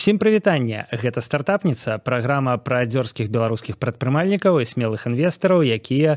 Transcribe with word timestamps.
Всім 0.00 0.16
прывітанне 0.16 0.86
гэта 0.96 1.20
стартапніца 1.20 1.98
праграма 2.00 2.54
пра 2.56 2.78
дзёрзскіх 2.88 3.28
беларускіх 3.28 3.76
прадпрымальнікаў 3.76 4.56
і 4.56 4.64
смелых 4.64 5.04
інвестараў 5.04 5.60
якія 5.60 6.16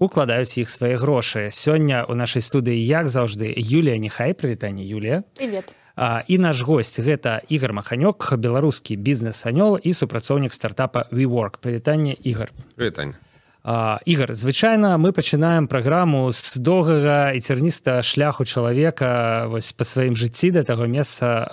укладаюць 0.00 0.56
іх 0.56 0.72
свае 0.72 0.96
грошы. 0.96 1.52
Сёння 1.52 2.08
у 2.08 2.16
нашай 2.16 2.40
студыі 2.40 2.80
як 2.80 3.12
заўжды 3.12 3.52
Юлія 3.52 4.00
нехай 4.00 4.32
прывітанне 4.32 4.88
Юлія. 4.88 5.20
Привет. 5.36 5.76
А, 6.00 6.24
і 6.32 6.40
наш 6.40 6.64
гость 6.64 6.96
гэта 6.96 7.44
ігар 7.44 7.76
маханёк 7.76 8.40
беларускі 8.40 8.96
бізнес-анёл 8.96 9.76
і 9.76 9.92
супрацоўнік 9.92 10.56
стартапа 10.56 11.04
wework. 11.12 11.60
Прывітанне 11.60 12.16
ігар. 12.16 12.48
Прывітанне 12.72 13.20
ігар 13.64 14.32
звычайна 14.32 14.96
мы 14.96 15.12
пачынаем 15.12 15.68
праграму 15.68 16.32
з 16.32 16.56
доўгага 16.56 17.36
і 17.36 17.40
цярніста 17.40 18.00
шляху 18.00 18.48
чалавека 18.48 19.46
вось 19.52 19.72
па 19.76 19.84
сваім 19.84 20.16
жыцці 20.16 20.50
да 20.56 20.62
таго 20.64 20.88
месца 20.88 21.44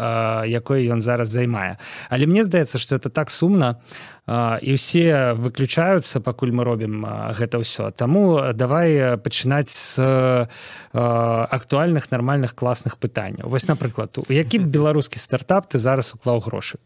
якое 0.48 0.88
ён 0.88 1.04
зараз 1.04 1.28
займае. 1.28 1.76
Але 2.10 2.28
мне 2.28 2.48
здаецца 2.48 2.80
што 2.80 2.96
это 2.96 3.12
так 3.12 3.28
сумна 3.30 3.84
і 4.28 4.70
ўсе 4.76 5.36
выключаюцца 5.36 6.24
пакуль 6.24 6.56
мы 6.56 6.64
робім 6.64 7.04
гэта 7.36 7.60
ўсё. 7.60 7.92
Таму 7.92 8.40
давай 8.56 9.20
пачынаць 9.20 9.72
з 9.72 10.48
актуальных 10.96 12.12
нармальных 12.12 12.56
класных 12.56 12.96
пытанняў. 12.96 13.52
Вось 13.52 13.68
напрыклад 13.68 14.16
у 14.16 14.32
якім 14.32 14.72
беларускі 14.72 15.20
стартап 15.20 15.68
ты 15.68 15.78
зараз 15.78 16.16
уклаў 16.16 16.40
грошы 16.40 16.80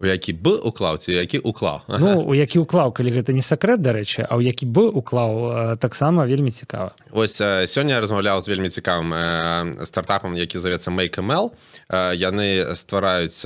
у 0.00 0.06
які 0.06 0.32
б 0.32 0.48
уклаў 0.48 0.98
ці 1.00 1.12
які 1.12 1.38
уклаў 1.38 1.80
ну 1.88 2.20
у 2.20 2.34
які 2.36 2.60
уклаў 2.60 2.92
калі 2.92 3.10
гэта 3.16 3.32
не 3.32 3.40
сакрэт 3.40 3.80
дарэчы 3.80 4.28
а 4.28 4.36
ў 4.36 4.44
які 4.52 4.68
бы 4.68 4.92
уклаў 4.92 5.76
таксама 5.80 6.28
вельмі 6.28 6.52
цікава 6.52 6.92
ось 7.16 7.40
сёння 7.40 7.96
размаўляў 8.00 8.44
з 8.44 8.48
вельмі 8.52 8.68
цікавым 8.68 9.16
стартапам 9.88 10.36
які 10.36 10.60
завецца 10.60 10.92
makeML 10.92 11.48
яны 12.12 12.76
ствараюць 12.76 13.40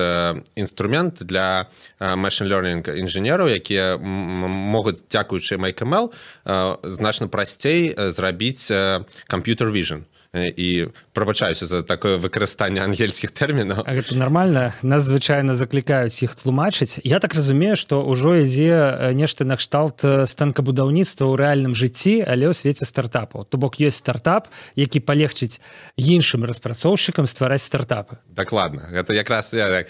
інструмент 0.59 1.23
для 1.23 1.70
машин 2.01 2.51
learning 2.51 2.83
інжынераў 2.83 3.47
якія 3.47 3.95
могуць 4.03 5.07
дзякуючы 5.07 5.55
makeML 5.55 6.11
значна 6.83 7.31
прасцей 7.31 7.95
зрабіць 7.95 8.67
камп'ютер 9.31 9.70
vision 9.70 10.03
і 10.34 10.86
прабачаюся 11.12 11.67
за 11.67 11.83
такое 11.83 12.14
выкарыстанне 12.17 12.78
ангельскіх 12.86 13.34
тэрмінаў 13.34 13.83
гэта 13.83 14.14
нормально 14.14 14.70
нас 14.83 15.03
звычайна 15.03 15.59
заклікаюць 15.59 16.14
іх 16.23 16.39
тлумачыць 16.39 17.03
Я 17.03 17.19
так 17.19 17.34
разумею 17.34 17.75
што 17.75 18.06
ўжо 18.06 18.39
ідзе 18.39 19.11
нешта 19.19 19.42
накшталт 19.42 20.06
станкабудаўніцтва 20.31 21.27
ў 21.27 21.34
рэальным 21.34 21.75
жыцці 21.75 22.23
але 22.23 22.47
ў 22.47 22.55
свеце 22.55 22.86
стартапаў 22.86 23.51
то 23.51 23.58
бок 23.58 23.83
ёсць 23.83 23.98
стартап 23.98 24.47
які 24.78 25.03
палегчыць 25.03 25.58
іншым 25.98 26.47
распрацоўшчыкам 26.47 27.27
ствараць 27.27 27.67
стартапы. 27.67 28.23
Дакладна. 28.31 28.86
Гэта 28.95 29.14
якраз 29.14 29.51
я, 29.55 29.84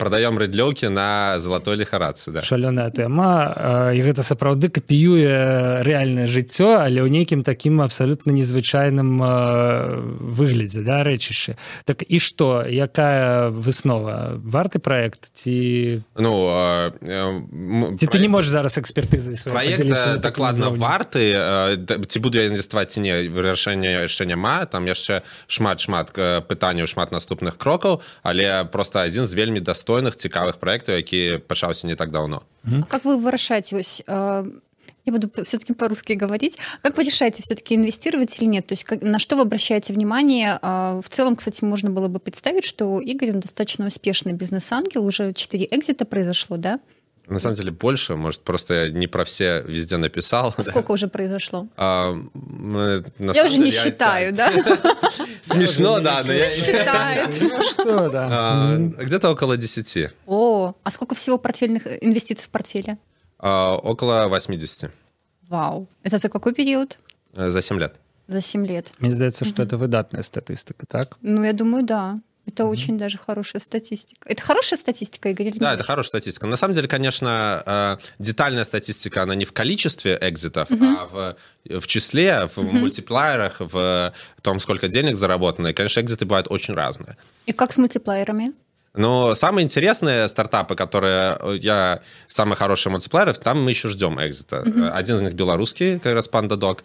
прадаём 0.00 0.40
рыдлёўкі 0.40 0.88
на 0.88 1.36
залатой 1.38 1.76
лихарадцы 1.76 2.32
да. 2.32 2.40
шалёная 2.40 2.88
тэма 2.90 3.92
і 3.92 4.00
гэта 4.00 4.24
сапраўды 4.24 4.72
капіюе 4.72 5.84
рэальнае 5.84 6.26
жыццё 6.26 6.80
але 6.80 7.04
ў 7.04 7.12
нейкім 7.12 7.44
такім 7.44 7.84
абсалютна 7.84 8.32
незвычайным 8.32 9.20
выглядзе 10.20 10.82
да 10.82 11.02
рэчышчы. 11.04 11.56
Так 11.84 12.02
і 12.02 12.18
што 12.18 12.62
якая 12.66 13.50
выснова? 13.50 14.40
Варты 14.42 14.78
проект 14.78 15.30
ці 15.34 16.02
ну 16.16 16.32
э, 17.02 17.96
ці 17.98 18.06
ты 18.06 18.18
не 18.18 18.28
можешь 18.28 18.50
зараз 18.50 18.78
экспертызы 18.78 19.34
дакладна 20.18 20.70
варты 20.70 21.34
ці 22.08 22.18
буду 22.20 22.38
я 22.38 22.46
інвеставаць 22.46 22.94
ці 22.94 23.00
не 23.00 23.28
вырашэння 23.28 24.06
яшчэ 24.06 24.26
няма 24.26 24.66
там 24.66 24.86
яшчэ 24.86 25.22
шмат 25.46 25.80
шмат 25.80 26.12
пытанняў 26.48 26.86
шмат 26.86 27.12
наступных 27.12 27.58
крокаў 27.58 28.00
але 28.22 28.64
просто 28.64 29.02
адзін 29.02 29.26
з 29.26 29.34
вельмі 29.34 29.60
дастойных 29.60 30.16
цікавых 30.16 30.56
проектаў 30.62 30.96
які 30.96 31.42
пачаўся 31.46 31.86
не 31.86 31.96
так 31.96 32.10
давно 32.10 32.42
как 32.88 33.04
вы 33.04 33.16
вырашаце 33.16 33.76
вось 33.76 34.02
я 35.06 35.12
буду 35.12 35.30
все-таки 35.44 35.72
по-русски 35.72 36.12
говорить. 36.12 36.58
Как 36.82 36.96
вы 36.96 37.04
решаете 37.04 37.42
все-таки 37.42 37.76
инвестировать 37.76 38.38
или 38.38 38.46
нет? 38.46 38.66
То 38.66 38.72
есть 38.72 38.84
как, 38.84 39.02
на 39.02 39.18
что 39.18 39.36
вы 39.36 39.42
обращаете 39.42 39.92
внимание? 39.92 40.58
А, 40.60 41.00
в 41.00 41.08
целом, 41.08 41.36
кстати, 41.36 41.64
можно 41.64 41.90
было 41.90 42.08
бы 42.08 42.18
представить, 42.18 42.64
что 42.64 43.00
Игорь 43.00 43.30
он 43.30 43.40
достаточно 43.40 43.86
успешный 43.86 44.32
бизнес-ангел, 44.32 45.06
уже 45.06 45.32
4 45.32 45.68
экзита 45.70 46.04
произошло, 46.04 46.56
да? 46.56 46.80
На 47.28 47.40
самом 47.40 47.56
деле 47.56 47.72
больше, 47.72 48.14
может, 48.14 48.42
просто 48.42 48.74
я 48.74 48.88
не 48.90 49.08
про 49.08 49.24
все 49.24 49.62
везде 49.62 49.96
написал. 49.96 50.54
А 50.56 50.62
сколько 50.62 50.92
уже 50.92 51.08
произошло? 51.08 51.66
А, 51.76 52.12
ну, 52.34 53.02
я 53.34 53.44
уже 53.44 53.58
не 53.58 53.72
считаю, 53.72 54.32
да? 54.32 54.52
Смешно, 55.42 55.98
да, 55.98 56.22
но 56.24 56.32
я 56.32 56.48
считаю. 56.48 57.28
Ну 57.40 57.62
что, 57.62 58.08
да. 58.10 58.28
А, 58.30 58.76
где-то 58.78 59.30
около 59.30 59.56
10. 59.56 60.10
О, 60.26 60.74
а 60.82 60.90
сколько 60.90 61.16
всего 61.16 61.36
портфельных 61.36 61.82
инвестиций 62.00 62.46
в 62.46 62.50
портфеле? 62.50 62.96
Около 63.38 64.28
80. 64.28 64.90
Вау. 65.48 65.86
Это 66.02 66.18
за 66.18 66.28
какой 66.28 66.52
период? 66.54 66.98
За 67.32 67.62
7 67.62 67.78
лет. 67.78 67.94
За 68.28 68.40
7 68.40 68.66
лет. 68.66 68.92
Мне 68.98 69.10
кажется, 69.10 69.44
что 69.44 69.62
это 69.62 69.76
выдатная 69.76 70.22
статистика, 70.22 70.86
так? 70.86 71.16
Ну, 71.22 71.44
я 71.44 71.52
думаю, 71.52 71.84
да. 71.84 72.20
Это 72.48 72.62
mm-hmm. 72.62 72.70
очень 72.70 72.96
даже 72.96 73.18
хорошая 73.18 73.60
статистика. 73.60 74.20
Это 74.28 74.40
хорошая 74.40 74.78
статистика, 74.78 75.28
Игорь? 75.30 75.52
Да, 75.56 75.74
это 75.74 75.82
хорошая 75.82 76.08
статистика. 76.08 76.46
На 76.46 76.56
самом 76.56 76.74
деле, 76.74 76.86
конечно, 76.86 77.98
детальная 78.20 78.64
статистика, 78.64 79.22
она 79.22 79.34
не 79.34 79.44
в 79.44 79.52
количестве 79.52 80.16
экзитов, 80.20 80.70
mm-hmm. 80.70 80.96
а 80.96 81.06
в, 81.06 81.80
в 81.80 81.86
числе, 81.88 82.46
в 82.46 82.58
mm-hmm. 82.58 82.72
мультиплеерах, 82.72 83.56
в 83.60 84.12
том, 84.42 84.60
сколько 84.60 84.86
денег 84.86 85.16
заработано. 85.16 85.68
И, 85.68 85.72
конечно, 85.72 86.00
экзиты 86.00 86.24
бывают 86.24 86.46
очень 86.48 86.74
разные. 86.74 87.16
И 87.46 87.52
как 87.52 87.72
с 87.72 87.78
мультиплеерами? 87.78 88.52
Но 88.96 89.34
самые 89.34 89.64
интересные 89.64 90.26
стартапы, 90.28 90.74
которые 90.74 91.36
э, 91.40 91.56
я 91.60 92.00
самые 92.26 92.56
хорошие 92.56 92.90
мультиплееры, 92.90 93.34
там 93.34 93.62
мы 93.62 93.70
еще 93.70 93.88
ждем 93.88 94.18
экзита. 94.20 94.62
Mm-hmm. 94.64 94.88
Один 94.90 95.16
из 95.16 95.22
них 95.22 95.34
белорусский, 95.34 95.98
как 95.98 96.12
раз 96.12 96.28
PandaDog, 96.30 96.80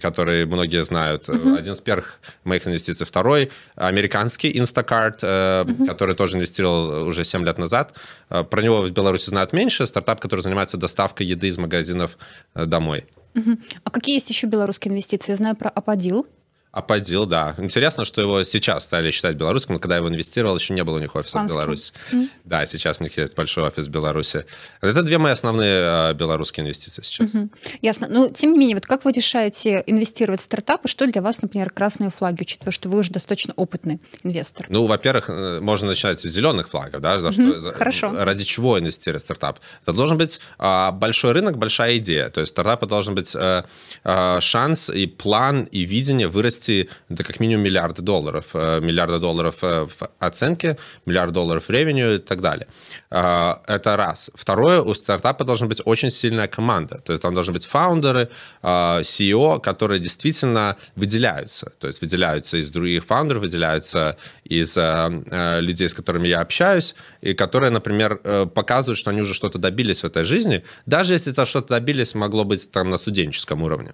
который 0.00 0.46
многие 0.46 0.84
знают. 0.84 1.28
Mm-hmm. 1.28 1.58
Один 1.58 1.72
из 1.72 1.80
первых 1.80 2.20
моих 2.44 2.66
инвестиций. 2.66 3.06
Второй 3.06 3.50
американский 3.76 4.52
Instacart, 4.52 5.20
mm-hmm. 5.20 5.86
который 5.86 6.14
тоже 6.14 6.36
инвестировал 6.36 7.06
уже 7.06 7.24
7 7.24 7.44
лет 7.44 7.58
назад. 7.58 7.94
Про 8.28 8.62
него 8.62 8.82
в 8.82 8.90
Беларуси 8.90 9.30
знают 9.30 9.52
меньше. 9.52 9.86
Стартап, 9.86 10.20
который 10.20 10.40
занимается 10.40 10.76
доставкой 10.76 11.26
еды 11.26 11.48
из 11.48 11.58
магазинов 11.58 12.18
домой. 12.54 13.06
Mm-hmm. 13.34 13.58
А 13.84 13.90
какие 13.90 14.16
есть 14.16 14.28
еще 14.30 14.46
белорусские 14.46 14.92
инвестиции? 14.92 15.32
Я 15.32 15.36
знаю 15.36 15.56
про 15.56 15.70
Ападил. 15.70 16.26
Аподил, 16.72 17.26
да. 17.26 17.54
Интересно, 17.58 18.06
что 18.06 18.22
его 18.22 18.42
сейчас 18.44 18.84
стали 18.84 19.10
считать 19.10 19.36
белорусским, 19.36 19.74
но 19.74 19.78
когда 19.78 19.96
я 19.96 19.98
его 19.98 20.08
инвестировал, 20.08 20.56
еще 20.56 20.72
не 20.72 20.82
было 20.82 20.96
у 20.96 21.00
них 21.00 21.14
офиса 21.14 21.34
Панский. 21.34 21.52
в 21.52 21.56
Беларуси. 21.58 21.92
Mm. 22.12 22.28
Да, 22.44 22.64
сейчас 22.64 23.00
у 23.02 23.04
них 23.04 23.14
есть 23.18 23.36
большой 23.36 23.64
офис 23.64 23.88
в 23.88 23.90
Беларуси. 23.90 24.46
Это 24.80 25.02
две 25.02 25.18
мои 25.18 25.32
основные 25.32 26.14
белорусские 26.14 26.64
инвестиции 26.64 27.02
сейчас. 27.02 27.30
Mm-hmm. 27.30 27.50
Ясно. 27.82 28.06
Ну, 28.08 28.30
тем 28.30 28.52
не 28.52 28.58
менее, 28.58 28.76
вот 28.76 28.86
как 28.86 29.04
вы 29.04 29.12
решаете 29.12 29.84
инвестировать 29.86 30.40
в 30.40 30.44
стартапы? 30.44 30.88
Что 30.88 31.06
для 31.06 31.20
вас, 31.20 31.42
например, 31.42 31.68
красные 31.68 32.10
флаги, 32.10 32.40
учитывая, 32.40 32.72
что 32.72 32.88
вы 32.88 33.00
уже 33.00 33.10
достаточно 33.10 33.52
опытный 33.56 34.00
инвестор? 34.22 34.64
Ну, 34.70 34.86
во-первых, 34.86 35.28
э, 35.28 35.60
можно 35.60 35.88
начинать 35.88 36.20
с 36.20 36.22
зеленых 36.22 36.70
флагов, 36.70 37.02
да, 37.02 37.20
за 37.20 37.28
mm-hmm. 37.28 37.60
что, 37.60 37.72
Хорошо. 37.72 38.12
ради 38.16 38.44
чего 38.44 38.78
инвестировать 38.78 39.20
в 39.20 39.26
стартап. 39.26 39.60
Это 39.82 39.92
должен 39.92 40.16
быть 40.16 40.40
а, 40.56 40.90
большой 40.90 41.32
рынок, 41.32 41.58
большая 41.58 41.98
идея. 41.98 42.30
То 42.30 42.40
есть 42.40 42.52
стартапа 42.52 42.86
должен 42.86 43.14
быть 43.14 43.36
а, 43.36 43.66
а, 44.04 44.40
шанс 44.40 44.88
и 44.88 45.06
план, 45.06 45.64
и 45.64 45.80
видение 45.82 46.28
вырасти 46.28 46.61
до 47.08 47.24
как 47.24 47.40
минимум 47.40 47.64
миллиарда 47.64 48.02
долларов, 48.02 48.46
э, 48.54 48.80
миллиарда 48.80 49.18
долларов 49.18 49.54
э, 49.62 49.86
в 49.86 50.08
оценке, 50.18 50.76
миллиард 51.06 51.32
долларов 51.32 51.70
ревеню 51.70 52.14
и 52.14 52.18
так 52.18 52.40
далее. 52.40 52.66
Э, 53.10 53.54
это 53.66 53.96
раз. 53.96 54.30
Второе, 54.34 54.80
у 54.80 54.94
стартапа 54.94 55.44
должна 55.44 55.66
быть 55.66 55.82
очень 55.84 56.10
сильная 56.10 56.48
команда. 56.48 56.98
То 56.98 57.12
есть 57.12 57.22
там 57.22 57.34
должны 57.34 57.52
быть 57.52 57.66
фаундеры, 57.66 58.28
CEO, 58.62 59.60
которые 59.60 59.98
действительно 59.98 60.76
выделяются. 60.96 61.72
То 61.78 61.88
есть 61.88 62.00
выделяются 62.00 62.56
из 62.56 62.70
других 62.70 63.04
фаундеров, 63.04 63.42
выделяются 63.42 64.16
из 64.44 64.76
людей, 64.76 65.88
с 65.88 65.94
которыми 65.94 66.28
я 66.28 66.40
общаюсь, 66.40 66.94
и 67.20 67.34
которые, 67.34 67.70
например, 67.70 68.16
показывают, 68.54 68.98
что 68.98 69.10
они 69.10 69.22
уже 69.22 69.34
что-то 69.34 69.58
добились 69.58 70.02
в 70.02 70.06
этой 70.06 70.24
жизни, 70.24 70.62
даже 70.86 71.14
если 71.14 71.32
это 71.32 71.46
что-то 71.46 71.68
добились, 71.68 72.14
могло 72.14 72.44
быть 72.44 72.70
там 72.70 72.90
на 72.90 72.96
студенческом 72.96 73.62
уровне. 73.62 73.92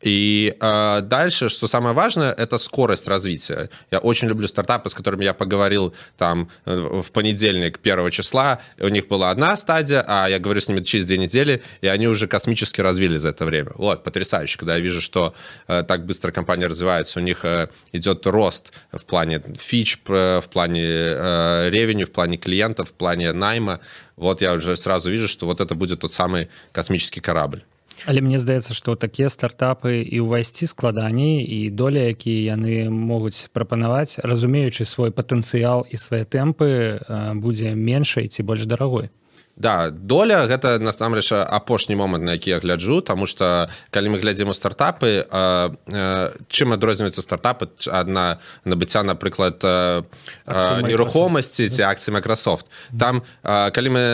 И 0.00 0.54
э, 0.60 1.00
дальше, 1.02 1.48
что 1.48 1.66
самое 1.66 1.94
важное, 1.94 2.32
это 2.32 2.56
скорость 2.58 3.08
развития. 3.08 3.68
Я 3.90 3.98
очень 3.98 4.28
люблю 4.28 4.46
стартапы, 4.46 4.88
с 4.88 4.94
которыми 4.94 5.24
я 5.24 5.34
поговорил 5.34 5.92
там 6.16 6.50
э, 6.66 7.02
в 7.02 7.10
понедельник, 7.10 7.80
первого 7.80 8.10
числа. 8.10 8.60
У 8.78 8.88
них 8.88 9.08
была 9.08 9.30
одна 9.30 9.56
стадия, 9.56 10.04
а 10.06 10.28
я 10.28 10.38
говорю 10.38 10.60
с 10.60 10.68
ними 10.68 10.82
через 10.82 11.04
две 11.04 11.18
недели, 11.18 11.62
и 11.80 11.88
они 11.88 12.06
уже 12.06 12.28
космически 12.28 12.80
развили 12.80 13.16
за 13.16 13.30
это 13.30 13.44
время. 13.44 13.72
Вот, 13.74 14.04
потрясающе, 14.04 14.58
когда 14.58 14.76
я 14.76 14.80
вижу, 14.80 15.00
что 15.00 15.34
э, 15.66 15.82
так 15.82 16.06
быстро 16.06 16.30
компания 16.30 16.68
развивается, 16.68 17.18
у 17.18 17.22
них 17.22 17.44
э, 17.44 17.68
идет 17.92 18.24
рост 18.26 18.72
в 18.92 19.04
плане 19.04 19.42
фич, 19.58 19.98
в 20.06 20.44
плане 20.52 20.84
э, 20.84 21.70
ревеню, 21.70 22.06
в 22.06 22.12
плане 22.12 22.36
клиентов, 22.36 22.90
в 22.90 22.92
плане 22.92 23.32
найма. 23.32 23.80
Вот 24.16 24.42
я 24.42 24.52
уже 24.52 24.76
сразу 24.76 25.10
вижу, 25.10 25.26
что 25.26 25.46
вот 25.46 25.60
это 25.60 25.74
будет 25.74 26.00
тот 26.00 26.12
самый 26.12 26.48
космический 26.72 27.20
корабль. 27.20 27.64
Але 28.06 28.20
мне 28.20 28.38
здаецца 28.38 28.74
што 28.74 28.94
такія 28.94 29.28
стартапы 29.28 30.02
і 30.02 30.20
ўвайсці 30.22 30.66
складаней 30.70 31.42
і 31.42 31.70
доля 31.70 32.10
якія 32.12 32.54
яны 32.54 32.90
могуць 32.90 33.48
прапанаваць 33.52 34.20
разумеючы 34.22 34.84
свой 34.84 35.10
патэнцыял 35.10 35.86
і 35.90 35.96
свае 35.96 36.24
тэмпы 36.24 36.70
будзе 37.40 37.74
меншай 37.74 38.28
ці 38.28 38.42
больш 38.42 38.68
дарагой 38.70 39.10
да 39.58 39.90
доля 39.90 40.46
гэта 40.46 40.78
насамрэч 40.78 41.32
апошні 41.34 41.96
момант 41.98 42.24
на 42.24 42.32
які 42.38 42.50
я 42.50 42.58
гляджу 42.58 43.00
тому 43.00 43.26
что 43.26 43.68
калі 43.90 44.14
мы 44.14 44.22
глядзім 44.22 44.48
у 44.48 44.54
стартапы 44.54 45.26
чым 46.48 46.72
адрозніваюцца 46.72 47.22
стартапы 47.22 47.68
адна 47.90 48.38
набыцця 48.64 49.02
напрыклад 49.02 49.58
нерухомасці 50.46 51.68
ці 51.68 51.82
акцыі 51.82 52.14
Microsoft. 52.14 52.70
Там 52.98 53.22
калі 53.42 53.88
мы 53.90 54.04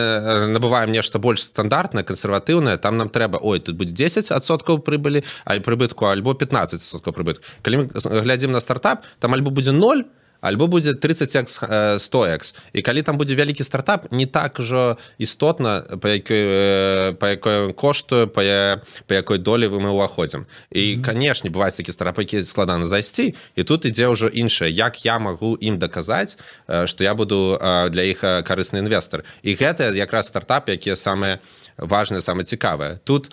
набываем 0.49 0.91
нешта 0.91 1.19
больш 1.19 1.45
стандартна 1.45 2.03
кансерватыўнае 2.03 2.77
там 2.77 2.97
нам 2.97 3.09
трэба 3.09 3.37
ой 3.37 3.59
тут 3.59 3.77
будзе 3.77 3.93
10соткаў 3.93 4.81
прыбылі 4.81 5.23
а 5.45 5.59
прыбытку 5.61 6.09
альбо 6.09 6.33
15 6.33 6.81
соткаў 6.81 7.13
прыбытку 7.13 7.45
калі 7.61 7.77
мы 7.77 7.83
глядзім 7.93 8.51
на 8.51 8.59
стартап 8.59 9.05
там 9.19 9.33
альбо 9.33 9.51
будзе 9.51 9.71
0 9.71 10.03
альбо 10.41 10.67
будзе 10.67 10.93
30x 10.93 11.63
100x 11.99 12.55
і 12.73 12.81
калі 12.81 13.01
там 13.01 13.17
будзе 13.17 13.35
вялікі 13.35 13.63
стартап 13.63 14.11
не 14.11 14.25
так 14.25 14.59
ужо 14.59 14.97
істотна 15.17 15.83
па 16.01 16.09
якой 16.09 17.13
па 17.19 17.29
якой 17.35 17.73
коштую 17.73 18.27
па, 18.27 18.41
па 19.07 19.13
якой 19.15 19.37
долі 19.37 19.67
вы 19.67 19.79
мы 19.79 19.89
ўваходзім 19.95 20.45
і 20.71 20.97
канешне 21.01 21.49
бываюць 21.49 21.77
такі 21.77 21.91
старапакі 21.91 22.45
складана 22.45 22.85
зайсці 22.85 23.35
і 23.55 23.61
тут 23.63 23.85
ідзе 23.85 24.07
ўжо 24.07 24.27
іншае 24.27 24.71
як 24.71 25.05
я 25.05 25.19
магу 25.19 25.57
ім 25.59 25.79
даказаць 25.79 26.37
што 26.67 27.03
я 27.03 27.15
буду 27.15 27.57
для 27.89 28.03
іх 28.03 28.21
карысны 28.21 28.83
інвестор 28.83 29.23
і 29.43 29.55
гэта 29.55 29.95
якраз 29.95 30.27
стартап 30.27 30.69
якія 30.69 30.95
самыя 30.95 31.39
важныя 31.77 32.21
самае 32.21 32.45
цікавае 32.45 32.99
тут 33.03 33.31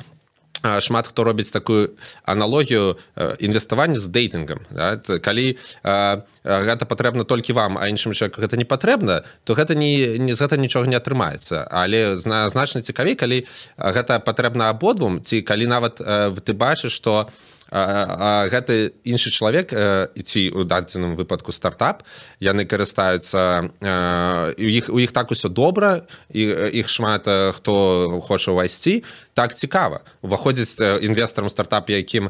шмат 0.80 1.06
хто 1.06 1.24
робіць 1.24 1.50
такую 1.50 1.90
аналогію 2.24 2.96
інвеставання 3.38 3.98
з 3.98 4.06
дэйтынгам 4.08 4.62
да? 4.70 4.96
калі 5.18 5.58
а, 5.82 6.22
гэта 6.44 6.86
патрэбна 6.86 7.24
толькі 7.24 7.52
вам 7.52 7.78
а 7.78 7.88
іншым 7.88 8.14
чалавеку 8.14 8.40
гэта 8.40 8.56
не 8.56 8.64
патрэбна 8.64 9.22
то 9.44 9.54
гэта 9.54 9.74
не, 9.74 10.18
не 10.18 10.34
з 10.34 10.40
гэта 10.40 10.56
нічога 10.56 10.86
не 10.86 10.96
атрымаецца 10.96 11.66
але 11.70 12.16
зна, 12.16 12.48
значна 12.48 12.82
цікавей 12.82 13.14
калі 13.14 13.46
гэта 13.78 14.18
патрэбна 14.20 14.70
абодвум 14.70 15.22
ці 15.22 15.42
калі 15.42 15.66
нават 15.66 15.98
ты 16.44 16.52
бачыш 16.52 16.92
што 16.92 17.28
гэты 17.72 18.92
іншы 19.08 19.32
чалавек 19.32 19.72
ці 20.12 20.40
у 20.52 20.64
дадзеным 20.68 21.16
выпадку 21.16 21.56
стартап 21.56 22.04
яны 22.36 22.68
карыстаюцца 22.68 23.72
у 24.60 24.68
іх 24.68 24.92
у 24.92 25.00
іх 25.00 25.12
так 25.16 25.32
усё 25.32 25.48
добра 25.48 26.04
і 26.28 26.42
іх 26.76 26.92
шмат 26.92 27.24
хто 27.24 28.20
хоча 28.20 28.52
ўвайсці. 28.52 29.04
Так 29.32 29.56
цікава. 29.56 30.04
Уваходзіць 30.20 30.80
інвестарам 31.00 31.48
стартап 31.48 31.88
якім 31.88 32.28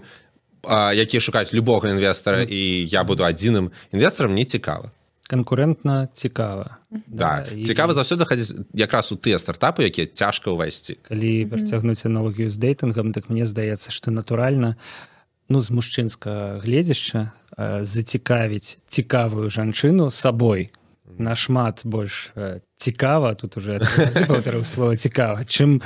які 0.94 1.20
шукаюць 1.20 1.50
любога 1.50 1.90
інвестара 1.90 2.46
і 2.46 2.86
я 2.86 3.02
буду 3.02 3.26
адзіным 3.26 3.74
інвестарам 3.90 4.34
не 4.34 4.44
цікава. 4.44 4.94
Канкурэнтна 5.26 6.08
цікава. 6.12 6.78
Да, 6.90 7.42
да 7.50 7.64
цікава 7.64 7.92
і... 7.92 7.94
заўсёды 7.98 8.22
хадзіць 8.30 8.62
якраз 8.78 9.10
у 9.10 9.18
тыя 9.18 9.42
стартапы 9.42 9.82
якія 9.90 10.06
цяжка 10.06 10.54
ўвайсці. 10.54 11.02
Калі 11.02 11.50
працягнуць 11.50 12.06
аналогію 12.06 12.46
з 12.46 12.62
дэйтынгам 12.62 13.10
так 13.10 13.26
мне 13.26 13.42
здаецца 13.42 13.90
што 13.90 14.14
натуральна 14.14 14.78
у 14.78 15.12
ну 15.52 15.60
з 15.60 15.69
мужчынскага 15.76 16.64
гледзяшча 16.64 17.37
зацікавіць 17.84 18.81
цікавую 18.88 19.52
жанчыну 19.52 20.08
сабой. 20.08 20.72
Нашмат 21.19 21.84
больш 21.84 22.32
цікава 22.81 23.34
тут 23.37 23.60
уже 23.60 23.76
паўтарыў 24.25 24.64
слова 24.64 24.96
цікава 24.96 25.44
чым 25.44 25.84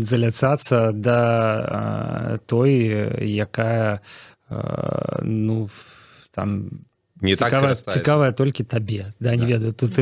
заляцацца 0.00 0.96
да 0.96 2.40
той 2.48 2.72
якая 3.20 4.00
ну 5.22 5.68
там 6.32 6.87
не 7.21 7.35
цікава, 7.35 7.75
так 7.75 7.93
цікавая 7.93 8.31
толькі 8.31 8.63
табе 8.63 9.13
да 9.19 9.35
не 9.35 9.45
да. 9.45 9.45
ведаю 9.45 9.71
тут 9.73 9.97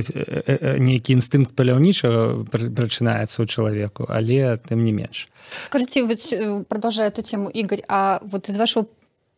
нейкі 0.79 1.13
інстынкт 1.13 1.53
паляўнічага 1.55 2.47
прачынаецца 2.49 3.43
ў 3.43 3.45
чалавеку 3.45 4.07
але 4.09 4.57
тым 4.65 4.83
не 4.83 4.91
менш 4.91 5.29
скажите 5.65 6.03
вот 6.03 6.19
э, 6.33 6.63
продолжая 6.67 7.09
эту 7.09 7.21
тему 7.21 7.49
игорь 7.49 7.83
а 7.87 8.19
вот 8.23 8.49
из 8.49 8.57
вашего 8.57 8.87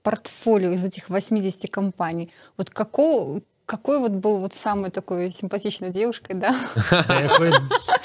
портфолио 0.03 0.71
из 0.71 0.83
этих 0.83 1.09
80 1.09 1.69
компаний 1.69 2.31
вот 2.57 2.69
какого 2.69 3.41
какой 3.68 3.98
вот 3.98 4.12
был 4.12 4.38
вот 4.38 4.54
самой 4.54 4.90
такой 4.90 5.30
симпатичной 5.30 5.90
девушкой, 5.90 6.34
да? 6.34 6.58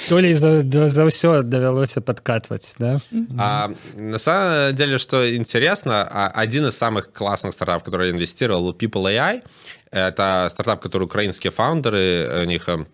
То 0.10 0.20
ли 0.20 0.34
за, 0.34 0.62
за 0.62 1.10
все 1.10 1.42
довелось 1.42 1.94
подкатывать, 1.94 2.76
да? 2.80 3.00
А, 3.40 3.72
на 3.96 4.18
самом 4.18 4.76
деле, 4.76 4.98
что 4.98 5.34
интересно, 5.34 6.06
а, 6.12 6.28
один 6.28 6.66
из 6.66 6.78
самых 6.78 7.14
классных 7.14 7.54
стартапов, 7.54 7.86
который 7.86 8.10
я 8.10 8.14
инвестировал, 8.14 8.74
People 8.74 9.06
AI, 9.06 9.42
это 9.90 10.48
стартап, 10.50 10.82
который 10.82 11.04
украинские 11.04 11.52
фаундеры, 11.52 12.42
у 12.42 12.46
них 12.46 12.68
э, 12.68 12.74
а, 12.74 12.82
а, 12.82 12.86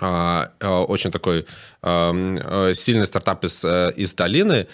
очень 0.00 1.10
такой 1.10 1.46
э, 1.82 2.72
сильный 2.74 3.06
стартап 3.06 3.44
из, 3.44 3.64
э, 3.64 3.92
из 3.96 4.14
долины. 4.14 4.66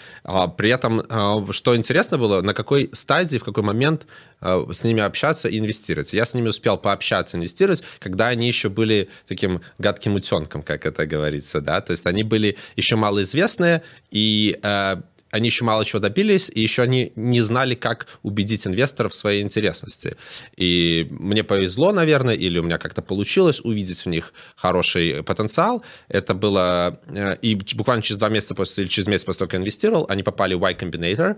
При 0.57 0.69
этом, 0.69 1.03
что 1.51 1.75
интересно 1.75 2.17
было, 2.17 2.41
на 2.41 2.53
какой 2.53 2.89
стадии, 2.93 3.37
в 3.37 3.43
какой 3.43 3.63
момент 3.63 4.05
с 4.41 4.83
ними 4.83 5.01
общаться 5.01 5.49
и 5.49 5.59
инвестировать. 5.59 6.13
Я 6.13 6.25
с 6.25 6.33
ними 6.33 6.49
успел 6.49 6.77
пообщаться, 6.77 7.37
инвестировать, 7.37 7.83
когда 7.99 8.27
они 8.27 8.47
еще 8.47 8.69
были 8.69 9.09
таким 9.27 9.61
гадким 9.79 10.15
утенком, 10.15 10.63
как 10.63 10.85
это 10.85 11.05
говорится, 11.05 11.61
да, 11.61 11.81
то 11.81 11.91
есть 11.91 12.05
они 12.05 12.23
были 12.23 12.57
еще 12.75 12.95
малоизвестные, 12.95 13.81
и 14.11 14.57
они 15.31 15.47
еще 15.47 15.65
мало 15.65 15.85
чего 15.85 15.99
добились, 15.99 16.49
и 16.53 16.61
еще 16.61 16.83
они 16.83 17.11
не 17.15 17.41
знали, 17.41 17.75
как 17.75 18.07
убедить 18.23 18.65
инвесторов 18.65 19.11
в 19.11 19.15
своей 19.15 19.41
интересности. 19.41 20.15
И 20.55 21.07
мне 21.09 21.43
повезло, 21.43 21.91
наверное, 21.91 22.35
или 22.35 22.59
у 22.59 22.63
меня 22.63 22.77
как-то 22.77 23.01
получилось 23.01 23.61
увидеть 23.63 24.05
в 24.05 24.09
них 24.09 24.33
хороший 24.55 25.23
потенциал. 25.23 25.83
Это 26.07 26.33
было... 26.33 26.99
Э, 27.09 27.35
и 27.41 27.55
буквально 27.55 28.01
через 28.01 28.19
два 28.19 28.29
месяца 28.29 28.55
после, 28.55 28.83
или 28.83 28.89
через 28.89 29.07
месяц 29.07 29.25
после 29.25 29.39
того, 29.39 29.47
как 29.47 29.53
я 29.53 29.59
инвестировал, 29.59 30.05
они 30.09 30.23
попали 30.23 30.53
в 30.53 30.61
Y 30.61 30.73
Combinator, 30.75 31.37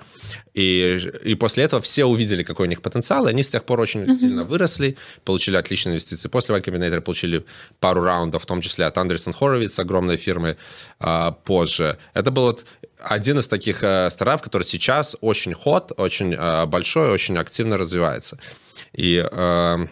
и, 0.54 1.00
и 1.24 1.36
после 1.36 1.64
этого 1.64 1.82
все 1.82 2.06
увидели, 2.06 2.44
какой 2.44 2.68
у 2.68 2.70
них 2.70 2.82
потенциал, 2.82 3.28
и 3.28 3.32
они 3.32 3.44
с 3.44 3.50
тех 3.50 3.64
пор 3.64 3.80
очень 3.80 4.02
mm-hmm. 4.02 4.16
сильно 4.16 4.44
выросли, 4.44 4.98
получили 5.26 5.56
отличные 5.56 5.94
инвестиции. 5.94 6.30
После 6.30 6.56
Y 6.56 6.62
Combinator 6.62 7.02
получили 7.02 7.46
пару 7.80 8.04
раундов, 8.04 8.44
в 8.44 8.46
том 8.46 8.62
числе 8.62 8.86
от 8.86 8.98
Андерсон 8.98 9.34
Хоровиц, 9.34 9.80
огромной 9.80 10.18
фирмы, 10.18 10.58
а, 11.00 11.32
позже. 11.32 11.98
Это 12.14 12.32
был 12.32 12.44
вот 12.44 12.66
один 13.00 13.40
из 13.40 13.48
таких 13.48 13.84
э, 13.84 14.10
стартапов, 14.10 14.42
который 14.42 14.64
сейчас 14.64 15.18
очень 15.22 15.54
ход, 15.54 15.92
очень 15.98 16.34
э, 16.34 16.66
большой, 16.66 17.10
очень 17.10 17.38
активно 17.38 17.78
развивается. 17.78 18.38
И 18.94 19.18
э, 19.18 19.88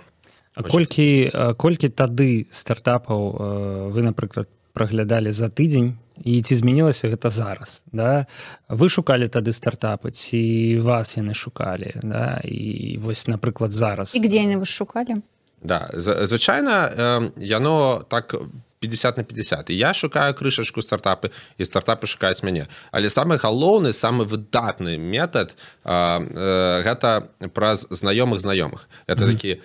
колькі 0.56 1.32
колькі 1.58 1.90
тады 1.90 2.48
стартапаў 2.50 3.92
вы 3.94 4.02
напрыклад 4.02 4.50
праглядалі 4.74 5.32
за 5.32 5.54
тыдзень 5.54 6.02
і 6.26 6.42
ці 6.42 6.56
змянілася 6.56 7.14
гэта 7.14 7.30
зараз 7.30 7.84
да? 7.94 8.26
Вы 8.68 8.90
шукалі 8.90 9.30
тады 9.30 9.54
стартапы 9.54 10.10
ці 10.10 10.80
вас 10.82 11.18
яны 11.18 11.38
шукалі 11.38 11.94
да? 12.02 12.42
І 12.44 12.98
вось 12.98 13.28
напрыклад 13.28 13.72
зараз. 13.72 14.16
І 14.16 14.20
где 14.20 14.42
яны 14.42 14.58
вы 14.58 14.66
шукалі? 14.66 15.22
Да 15.62 15.90
звычайна 15.94 17.30
яно 17.38 18.06
так 18.10 18.36
50 18.80 19.18
на 19.18 19.24
50 19.24 19.70
і 19.70 19.78
я 19.78 19.94
шукаю 19.94 20.34
крышачку 20.34 20.82
стартапы 20.82 21.32
і 21.58 21.64
стартапы 21.66 22.08
шукаюць 22.08 22.44
мяне 22.44 22.68
але 22.92 23.10
самы 23.10 23.38
галоўны 23.38 23.94
самы 23.94 24.26
выдатны 24.26 24.98
метод 24.98 25.56
а, 25.84 26.20
э, 26.20 26.84
гэта 26.84 27.28
праз 27.54 27.88
знаёмых 27.90 28.40
знаёмых 28.40 28.88
это 29.08 29.26
mm 29.26 29.30
-hmm. 29.30 29.34
такі 29.34 29.62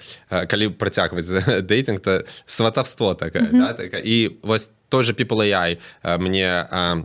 калі 0.47 0.69
працягваць 0.69 1.27
дэйтинг 1.63 2.01
то 2.01 2.25
сватавство 2.47 3.15
такое 3.15 3.43
mm 3.43 3.53
-hmm. 3.53 3.91
да, 3.91 3.99
і 3.99 4.31
вось 4.43 4.71
той 4.89 5.05
же 5.05 5.13
people 5.13 5.39
AI 5.41 5.79
мне 6.19 6.67
а, 6.71 7.03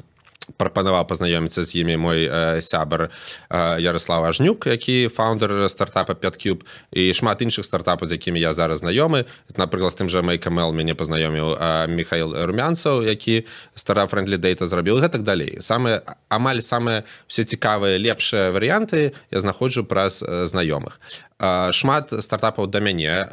прапанаваў 0.55 1.03
пазнаёміцца 1.03 1.63
з 1.67 1.83
імі 1.83 1.97
мой 1.97 2.23
э, 2.23 2.61
сябар 2.61 3.09
э, 3.49 3.81
Ярослав 3.81 4.23
Ажнюк 4.23 4.67
які 4.67 5.07
фаундер 5.11 5.69
стартапа 5.69 6.13
Petcube 6.13 6.63
і 6.91 7.13
шмат 7.13 7.41
іншых 7.43 7.67
стартапаў 7.67 8.07
з 8.07 8.15
якімі 8.15 8.39
я 8.39 8.53
зараз 8.53 8.79
знаёмы 8.79 9.27
напрыклад 9.57 9.95
тым 9.99 10.07
жа 10.07 10.23
майкамел 10.23 10.71
мяне 10.71 10.95
пазнаёміў 10.95 11.59
э, 11.59 11.87
Михаил 11.87 12.31
Румянцаў 12.31 13.03
які 13.03 13.43
стартап 13.75 14.07
Friendly 14.07 14.39
Data 14.39 14.67
зрабіў 14.67 15.03
гэтак 15.03 15.27
далей 15.27 15.59
самыя 15.59 16.01
амаль 16.29 16.63
самыя 16.63 17.03
все 17.27 17.43
цікавыя 17.43 17.99
лепшыя 17.99 18.51
варыянты 18.55 19.11
я 19.31 19.39
знаходжу 19.39 19.83
праз 19.83 20.23
э, 20.23 20.47
знаёмых 20.47 20.99
шмат 21.37 22.09
стартапаў 22.17 22.65
да 22.65 22.81
мяне 22.81 23.29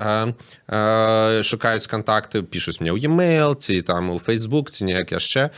шукаюць 1.41 1.89
контакты 1.89 2.45
пішуць 2.45 2.85
мне 2.85 2.93
ў 2.93 3.09
e-mail 3.09 3.57
ці 3.57 3.81
там 3.81 4.13
у 4.13 4.21
Facebook 4.21 4.69
ці 4.69 4.85
неяк 4.85 5.17
яшчэ. 5.17 5.49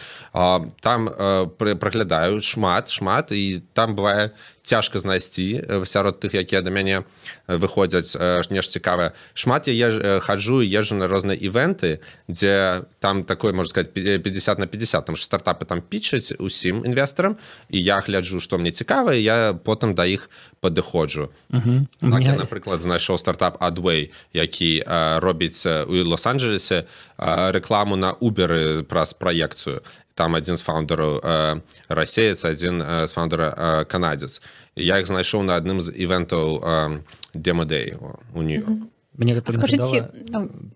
Там 0.78 1.10
праглядаю 1.58 2.38
шмат 2.38 2.94
шмат 2.94 3.34
і 3.34 3.62
там 3.74 3.98
бывае 3.98 4.30
цяжка 4.66 4.99
знайсці 4.99 5.62
сярод 5.87 6.18
тых 6.18 6.35
якія 6.35 6.58
да 6.61 6.75
мяне 6.75 7.06
выходзяць 7.46 8.18
нешта 8.50 8.82
цікавае. 8.82 9.14
Шмат 9.32 9.70
я 9.70 10.18
хаджу 10.18 10.58
езжу 10.58 10.99
на 10.99 11.06
розныя 11.06 11.38
івенты 11.38 12.02
дзе 12.26 12.82
там 12.99 13.23
такое 13.23 13.54
можна 13.54 13.70
сказать 13.70 13.94
50 13.94 14.58
на 14.58 14.66
50 14.66 15.06
там 15.06 15.14
стартапы 15.14 15.64
там 15.70 15.78
пічаць 15.80 16.35
усім 16.42 16.82
інвестарам 16.82 17.38
і 17.70 17.78
я 17.78 18.02
гляджу 18.02 18.42
што 18.42 18.58
мне 18.58 18.75
цікава 18.75 19.14
я 19.14 19.54
потым 19.54 19.94
да 19.94 20.04
іх 20.04 20.30
падыходжу. 20.61 21.30
Угу. 21.54 21.87
так, 22.02 22.23
я 22.23 22.35
напрыклад 22.35 22.82
знайшоў 22.82 23.18
стартап 23.18 23.62
адвей 23.62 24.11
які 24.35 24.82
робіць 25.23 25.62
у 25.87 25.94
лос-анджелесе 26.11 26.90
рэкламу 27.18 27.94
на 27.94 28.12
уберы 28.18 28.82
праз 28.82 29.14
праекцыю 29.14 29.87
там 30.15 30.36
адзін 30.36 30.55
з 30.57 30.63
фаундераў 30.63 31.19
э, 31.24 31.62
расеец 31.88 32.45
адзін 32.45 32.81
э, 32.81 33.07
з 33.07 33.12
фаундера 33.13 33.50
э, 33.51 33.86
канадзец 33.86 34.41
я 34.75 35.00
іх 35.00 35.07
знайшоў 35.07 35.43
на 35.43 35.55
адным 35.55 35.81
з 35.81 35.91
івентаў 35.95 36.60
э, 36.60 37.00
демадэй 37.33 37.98
у 38.33 38.41
нью 38.41 38.62
mm 38.62 38.67
-hmm. 38.67 38.94
мне 39.18 39.35
гэта 39.35 39.52
скажите 39.52 40.11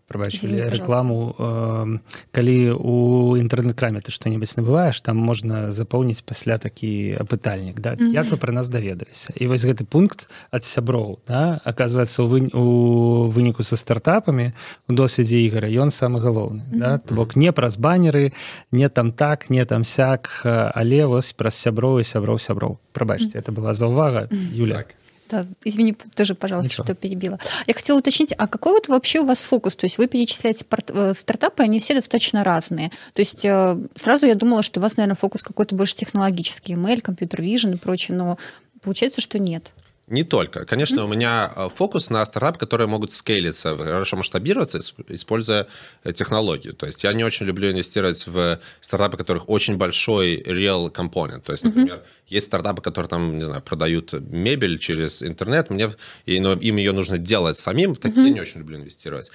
рекламу 0.08 1.36
э, 1.38 1.98
калі 2.32 2.56
у 2.72 2.96
інтэрнэт-краме 3.36 4.00
ты 4.00 4.10
что-нибудь 4.10 4.50
набываешь 4.56 5.00
там 5.00 5.16
можна 5.16 5.70
запоўніць 5.70 6.20
пасля 6.22 6.58
такі 6.58 7.16
апытальнік 7.20 7.80
да 7.80 7.94
mm 7.94 8.00
-hmm. 8.00 8.14
як 8.14 8.26
вы 8.26 8.36
про 8.36 8.52
нас 8.52 8.68
даведаліся 8.68 9.32
і 9.36 9.46
вось 9.46 9.64
гэты 9.64 9.84
пункт 9.84 10.30
ад 10.50 10.62
сяброў 10.62 11.18
да 11.28 11.60
оказывается 11.64 12.22
у 12.22 12.26
вы 12.26 12.50
у 12.54 13.28
выніку 13.30 13.62
со 13.62 13.76
стартапамі 13.76 14.52
у 14.88 14.92
досведзе 14.92 15.40
ігора 15.40 15.68
ён 15.68 15.90
самы 15.90 16.20
галоўны 16.20 16.62
mm 16.62 16.72
-hmm. 16.72 16.78
да? 16.78 16.98
то 16.98 17.14
бок 17.14 17.36
не 17.36 17.52
праз 17.52 17.78
банеры 17.78 18.32
не 18.72 18.88
там 18.88 19.12
так 19.12 19.50
не 19.50 19.64
там 19.64 19.84
сяк 19.84 20.42
але 20.74 21.06
вось 21.06 21.32
праз 21.32 21.54
сяброў 21.54 22.00
і 22.00 22.04
сяброў 22.04 22.38
сяброў 22.38 22.78
прабачце 22.92 23.38
mm 23.38 23.42
-hmm. 23.42 23.50
это 23.50 23.54
была 23.54 23.74
заўвага 23.74 24.28
Юля 24.52 24.76
так. 24.76 24.94
Да, 25.30 25.46
извини, 25.64 25.94
тоже, 26.14 26.34
пожалуйста, 26.34 26.72
Ничего. 26.72 26.84
что 26.84 26.94
перебила. 26.94 27.38
Я 27.66 27.74
хотела 27.74 27.98
уточнить, 27.98 28.34
а 28.36 28.48
какой 28.48 28.72
вот 28.72 28.88
вообще 28.88 29.20
у 29.20 29.26
вас 29.26 29.42
фокус? 29.42 29.76
То 29.76 29.84
есть 29.84 29.96
вы 29.98 30.08
перечисляете 30.08 30.64
э, 30.88 31.14
стартапы, 31.14 31.62
они 31.62 31.78
все 31.78 31.94
достаточно 31.94 32.42
разные. 32.42 32.90
То 33.12 33.22
есть 33.22 33.44
э, 33.44 33.78
сразу 33.94 34.26
я 34.26 34.34
думала, 34.34 34.64
что 34.64 34.80
у 34.80 34.82
вас, 34.82 34.96
наверное, 34.96 35.16
фокус 35.16 35.42
какой-то 35.42 35.76
больше 35.76 35.94
технологический, 35.94 36.72
email, 36.74 37.00
компьютер 37.00 37.42
вижен 37.42 37.74
и 37.74 37.76
прочее, 37.76 38.18
но 38.18 38.38
получается, 38.82 39.20
что 39.20 39.38
нет. 39.38 39.72
Не 40.10 40.24
только. 40.24 40.64
Конечно, 40.66 41.00
mm-hmm. 41.00 41.04
у 41.04 41.08
меня 41.08 41.52
э, 41.54 41.68
фокус 41.74 42.10
на 42.10 42.26
стартап, 42.26 42.58
которые 42.58 42.88
могут 42.88 43.12
скейлиться, 43.12 43.76
хорошо 43.76 44.16
масштабироваться, 44.16 44.80
используя 45.08 45.66
технологию. 46.14 46.74
То 46.74 46.86
есть 46.86 47.04
я 47.04 47.12
не 47.12 47.24
очень 47.24 47.46
люблю 47.46 47.70
инвестировать 47.70 48.26
в 48.26 48.58
стартапы, 48.80 49.14
у 49.14 49.18
которых 49.18 49.48
очень 49.48 49.76
большой 49.76 50.42
real 50.42 50.90
компонент. 50.90 51.44
То 51.44 51.52
есть, 51.52 51.64
например, 51.64 51.96
mm-hmm 51.96 52.20
есть 52.30 52.46
стартапы, 52.46 52.80
которые 52.80 53.08
там, 53.08 53.38
не 53.38 53.44
знаю, 53.44 53.60
продают 53.60 54.12
мебель 54.12 54.78
через 54.78 55.22
интернет, 55.22 55.68
мне, 55.68 55.90
и, 56.26 56.40
но 56.40 56.52
им 56.52 56.76
ее 56.76 56.92
нужно 56.92 57.18
делать 57.18 57.56
самим, 57.56 57.96
такие 57.96 58.24
mm-hmm. 58.24 58.28
я 58.28 58.34
не 58.34 58.40
очень 58.40 58.60
люблю 58.60 58.78
инвестировать. 58.78 59.30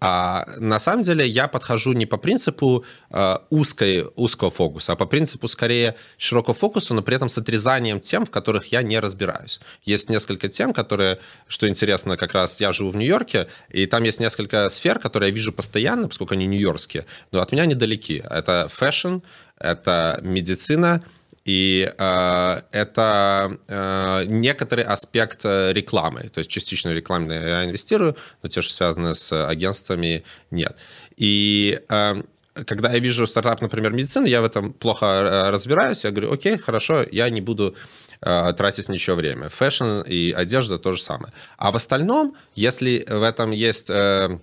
А 0.00 0.46
на 0.58 0.80
самом 0.80 1.02
деле 1.02 1.26
я 1.26 1.46
подхожу 1.46 1.92
не 1.92 2.06
по 2.06 2.16
принципу 2.16 2.84
э, 3.10 3.36
узкой, 3.50 4.06
узкого 4.16 4.50
фокуса, 4.50 4.92
а 4.92 4.96
по 4.96 5.04
принципу 5.04 5.46
скорее 5.46 5.94
широкого 6.16 6.54
фокуса, 6.54 6.94
но 6.94 7.02
при 7.02 7.16
этом 7.16 7.28
с 7.28 7.36
отрезанием 7.36 8.00
тем, 8.00 8.24
в 8.24 8.30
которых 8.30 8.72
я 8.72 8.82
не 8.82 8.98
разбираюсь. 8.98 9.60
Есть 9.84 10.08
несколько 10.18 10.48
тем, 10.48 10.72
которые, 10.72 11.18
что 11.46 11.68
интересно, 11.68 12.16
как 12.16 12.34
раз 12.34 12.60
я 12.60 12.72
живу 12.72 12.90
в 12.90 12.96
Нью-Йорке, 12.96 13.46
и 13.70 13.86
там 13.86 14.02
есть 14.02 14.20
несколько 14.20 14.68
сфер, 14.68 14.98
которые 14.98 15.28
я 15.28 15.34
вижу 15.34 15.52
постоянно, 15.52 16.08
поскольку 16.08 16.34
они 16.34 16.46
нью-йоркские, 16.46 17.04
но 17.32 17.40
от 17.40 17.52
меня 17.52 17.66
недалеки. 17.66 18.24
Это 18.28 18.68
fashion, 18.68 19.18
это 19.58 20.18
медицина, 20.22 21.02
и 21.44 21.90
э, 21.96 22.60
это 22.72 23.58
э, 23.68 24.24
некоторый 24.26 24.84
аспект 24.84 25.44
рекламы. 25.44 26.28
То 26.28 26.40
есть 26.40 26.50
частично 26.50 26.90
рекламно 26.90 27.32
я 27.32 27.64
инвестирую, 27.64 28.16
но 28.42 28.48
те, 28.48 28.60
что 28.60 28.74
связаны 28.74 29.14
с 29.14 29.32
агентствами, 29.46 30.24
нет. 30.50 30.76
И 31.16 31.78
э, 31.88 32.22
когда 32.66 32.92
я 32.92 32.98
вижу 32.98 33.26
стартап, 33.26 33.62
например, 33.62 33.92
медицины, 33.92 34.26
я 34.26 34.40
в 34.40 34.44
этом 34.44 34.72
плохо 34.72 35.06
э, 35.06 35.50
разбираюсь, 35.50 36.04
я 36.04 36.10
говорю, 36.10 36.32
окей, 36.32 36.58
хорошо, 36.58 37.04
я 37.10 37.30
не 37.30 37.40
буду 37.40 37.74
э, 37.74 38.07
тратить 38.20 38.88
ничего 38.88 39.16
время. 39.16 39.48
Fashion 39.48 40.00
и 40.00 40.32
одежда 40.32 40.78
то 40.78 40.92
же 40.92 41.00
самое. 41.00 41.32
А 41.56 41.70
в 41.70 41.76
остальном, 41.76 42.34
если 42.54 43.04
в 43.08 43.22
этом 43.22 43.52
есть... 43.52 43.90
Э, 43.90 44.38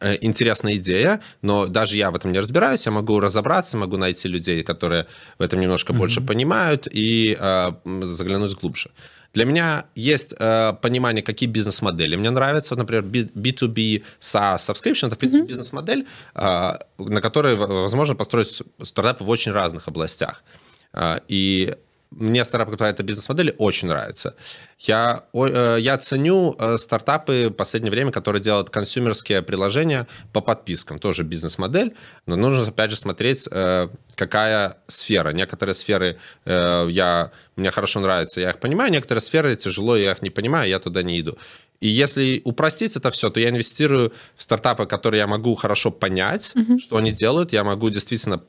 Э, 0.00 0.16
интересная 0.20 0.76
идея, 0.76 1.20
но 1.42 1.66
даже 1.66 1.96
я 1.96 2.10
в 2.10 2.16
этом 2.16 2.32
не 2.32 2.40
разбираюсь, 2.40 2.86
я 2.86 2.92
могу 2.92 3.20
разобраться, 3.20 3.76
могу 3.76 3.96
найти 3.96 4.28
людей, 4.28 4.62
которые 4.62 5.06
в 5.38 5.42
этом 5.42 5.60
немножко 5.60 5.92
mm-hmm. 5.92 5.98
больше 5.98 6.20
понимают 6.20 6.88
и 6.90 7.36
э, 7.38 7.72
заглянуть 8.02 8.54
глубже. 8.54 8.90
Для 9.34 9.44
меня 9.44 9.84
есть 9.94 10.34
э, 10.38 10.72
понимание, 10.80 11.22
какие 11.22 11.48
бизнес-модели 11.48 12.16
мне 12.16 12.30
нравятся. 12.30 12.74
Вот, 12.74 12.78
например, 12.78 13.04
B2B 13.04 14.02
SaaS 14.20 14.56
subscription– 14.56 15.06
это, 15.08 15.16
в 15.16 15.18
принципе, 15.18 15.44
mm-hmm. 15.44 15.48
бизнес-модель, 15.48 16.06
э, 16.34 16.72
на 16.98 17.20
которой 17.20 17.56
возможно 17.56 18.14
построить 18.16 18.62
стартапы 18.82 19.24
в 19.24 19.28
очень 19.28 19.52
разных 19.52 19.88
областях. 19.88 20.44
Э, 20.92 21.20
и 21.28 21.74
мне 22.10 22.44
стартап, 22.44 22.70
который 22.70 22.90
это 22.90 23.02
бизнес-модели, 23.02 23.54
очень 23.58 23.88
нравится. 23.88 24.34
Я, 24.78 25.24
э, 25.32 25.78
я 25.80 25.98
ценю 25.98 26.54
э, 26.58 26.76
стартапы 26.78 27.48
в 27.48 27.52
последнее 27.52 27.90
время, 27.90 28.12
которые 28.12 28.40
делают 28.40 28.70
консюмерские 28.70 29.42
приложения 29.42 30.06
по 30.32 30.40
подпискам. 30.40 30.98
Тоже 30.98 31.22
бизнес-модель, 31.22 31.94
но 32.26 32.36
нужно, 32.36 32.68
опять 32.68 32.90
же, 32.90 32.96
смотреть, 32.96 33.48
э, 33.50 33.88
какая 34.14 34.76
сфера. 34.86 35.30
Некоторые 35.30 35.74
сферы 35.74 36.18
я, 36.44 37.32
мне 37.56 37.70
хорошо 37.72 38.00
нравятся, 38.00 38.40
я 38.40 38.50
их 38.50 38.60
понимаю, 38.60 38.92
некоторые 38.92 39.20
сферы 39.20 39.56
тяжело, 39.56 39.96
я 39.96 40.12
их 40.12 40.22
не 40.22 40.30
понимаю, 40.30 40.68
я 40.68 40.78
туда 40.78 41.02
не 41.02 41.20
иду. 41.20 41.36
И 41.80 41.88
если 41.88 42.40
упростить 42.44 42.96
это 42.96 43.10
все, 43.10 43.28
то 43.28 43.40
я 43.40 43.50
инвестирую 43.50 44.12
в 44.36 44.42
стартапы, 44.42 44.86
которые 44.86 45.20
я 45.20 45.26
могу 45.26 45.54
хорошо 45.54 45.90
понять, 45.90 46.52
uh-huh. 46.54 46.78
что 46.78 46.96
они 46.96 47.12
делают, 47.12 47.52
я 47.52 47.64
могу 47.64 47.90
действительно 47.90 48.42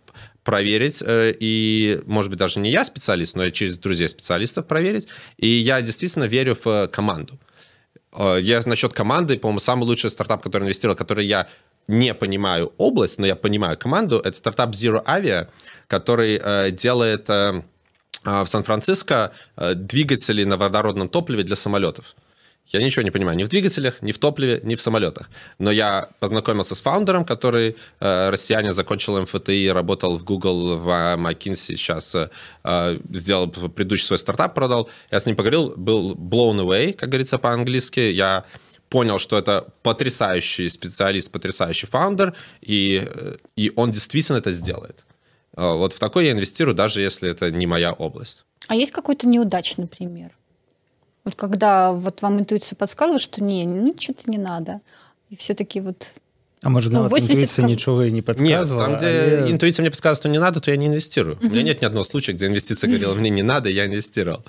проверить, 0.46 1.04
э, 1.06 1.34
и, 1.38 2.00
может 2.06 2.30
быть, 2.30 2.40
даже 2.40 2.60
не 2.60 2.70
я 2.70 2.86
специалист, 2.86 3.36
но 3.36 3.46
и 3.46 3.52
через 3.52 3.78
друзей 3.80 4.08
специалистов 4.08 4.68
проверить. 4.68 5.08
И 5.38 5.48
я 5.48 5.82
действительно 5.82 6.26
верю 6.26 6.56
в 6.64 6.88
команду. 6.88 7.38
Э, 8.14 8.38
я 8.40 8.62
насчет 8.66 8.94
команды, 8.94 9.38
по-моему, 9.38 9.60
самый 9.60 9.86
лучший 9.86 10.10
стартап, 10.10 10.44
который 10.44 10.64
инвестировал, 10.64 10.96
который 10.96 11.26
я 11.26 11.48
не 11.88 12.14
понимаю 12.14 12.74
область, 12.78 13.20
но 13.20 13.28
я 13.28 13.36
понимаю 13.36 13.78
команду, 13.78 14.20
это 14.20 14.38
стартап 14.38 14.70
Zero 14.70 15.04
Avia, 15.04 15.48
который 15.88 16.40
э, 16.42 16.72
делает 16.72 17.28
в 17.28 18.48
Сан-Франциско 18.48 19.34
двигатели 19.76 20.46
на 20.46 20.58
водородном 20.58 21.10
топливе 21.10 21.44
для 21.44 21.56
самолетов. 21.56 22.16
Я 22.68 22.84
ничего 22.84 23.04
не 23.04 23.12
понимаю 23.12 23.38
ни 23.38 23.44
в 23.44 23.48
двигателях, 23.48 24.02
ни 24.02 24.12
в 24.12 24.18
топливе, 24.18 24.60
ни 24.64 24.76
в 24.76 24.82
самолетах. 24.82 25.30
Но 25.60 25.72
я 25.72 26.10
познакомился 26.20 26.74
с 26.74 26.82
фаундером, 26.82 27.24
который 27.24 27.76
э, 28.00 28.30
россиянин, 28.30 28.74
закончил 28.74 29.22
МФТИ, 29.22 29.70
работал 29.70 30.18
в 30.18 30.24
Google, 30.24 30.78
в 30.78 30.90
McKinsey, 31.18 31.76
сейчас 31.76 32.16
э, 32.16 33.00
сделал 33.12 33.50
предыдущий 33.50 34.08
свой 34.08 34.18
стартап, 34.18 34.56
продал. 34.56 34.90
Я 35.12 35.20
с 35.20 35.26
ним 35.26 35.36
поговорил, 35.36 35.74
был 35.78 36.16
blown 36.16 36.60
away, 36.60 36.94
как 36.94 37.10
говорится 37.10 37.38
по-английски. 37.38 38.00
Я 38.00 38.46
понял, 38.90 39.20
что 39.20 39.38
это 39.38 39.68
потрясающий 39.84 40.70
специалист, 40.70 41.32
потрясающий 41.32 41.88
фаундер, 41.88 42.34
и, 42.62 43.08
э, 43.08 43.36
и 43.56 43.72
он 43.76 43.92
действительно 43.92 44.38
это 44.38 44.52
сделает. 44.52 45.06
Э, 45.56 45.74
вот 45.74 45.94
в 45.94 46.00
такой 46.00 46.26
я 46.26 46.32
инвестирую, 46.32 46.76
даже 46.76 47.02
если 47.02 47.30
это 47.30 47.52
не 47.52 47.68
моя 47.68 47.94
область. 47.94 48.44
А 48.68 48.76
есть 48.76 48.92
какой-то 48.92 49.28
неудачный 49.28 49.88
пример? 49.88 50.32
Вот 51.26 51.36
когда 51.36 51.92
вот 51.92 52.22
вам 52.22 52.40
интуиция 52.40 52.78
подсказывала, 52.78 53.20
что 53.20 53.44
не, 53.44 53.66
ну 53.66 53.94
что-то 54.00 54.30
не 54.30 54.38
надо. 54.38 54.80
И 55.30 55.36
все-таки 55.36 55.82
вот 55.82 56.14
а 56.66 56.70
может, 56.70 56.92
ну, 56.92 57.04
80... 57.04 57.32
интуиция 57.32 57.66
ничего 57.66 58.02
и 58.02 58.12
не 58.12 58.24
подсказывала? 58.24 58.88
Нет, 58.88 58.90
там, 58.90 58.98
где 58.98 59.08
але... 59.08 59.52
интуиция 59.52 59.84
мне 59.84 59.92
подсказывает, 59.92 60.18
что 60.18 60.30
не 60.30 60.40
надо, 60.40 60.60
то 60.62 60.72
я 60.72 60.78
не 60.78 60.88
инвестирую. 60.88 61.36
Угу. 61.38 61.46
У 61.46 61.50
меня 61.52 61.62
нет 61.62 61.82
ни 61.82 61.86
одного 61.86 62.04
случая, 62.04 62.34
где 62.34 62.48
инвестиция 62.48 62.88
говорила, 62.88 63.14
мне 63.14 63.30
не 63.30 63.44
надо, 63.44 63.70
я 63.70 63.86
инвестировал. 63.86 64.44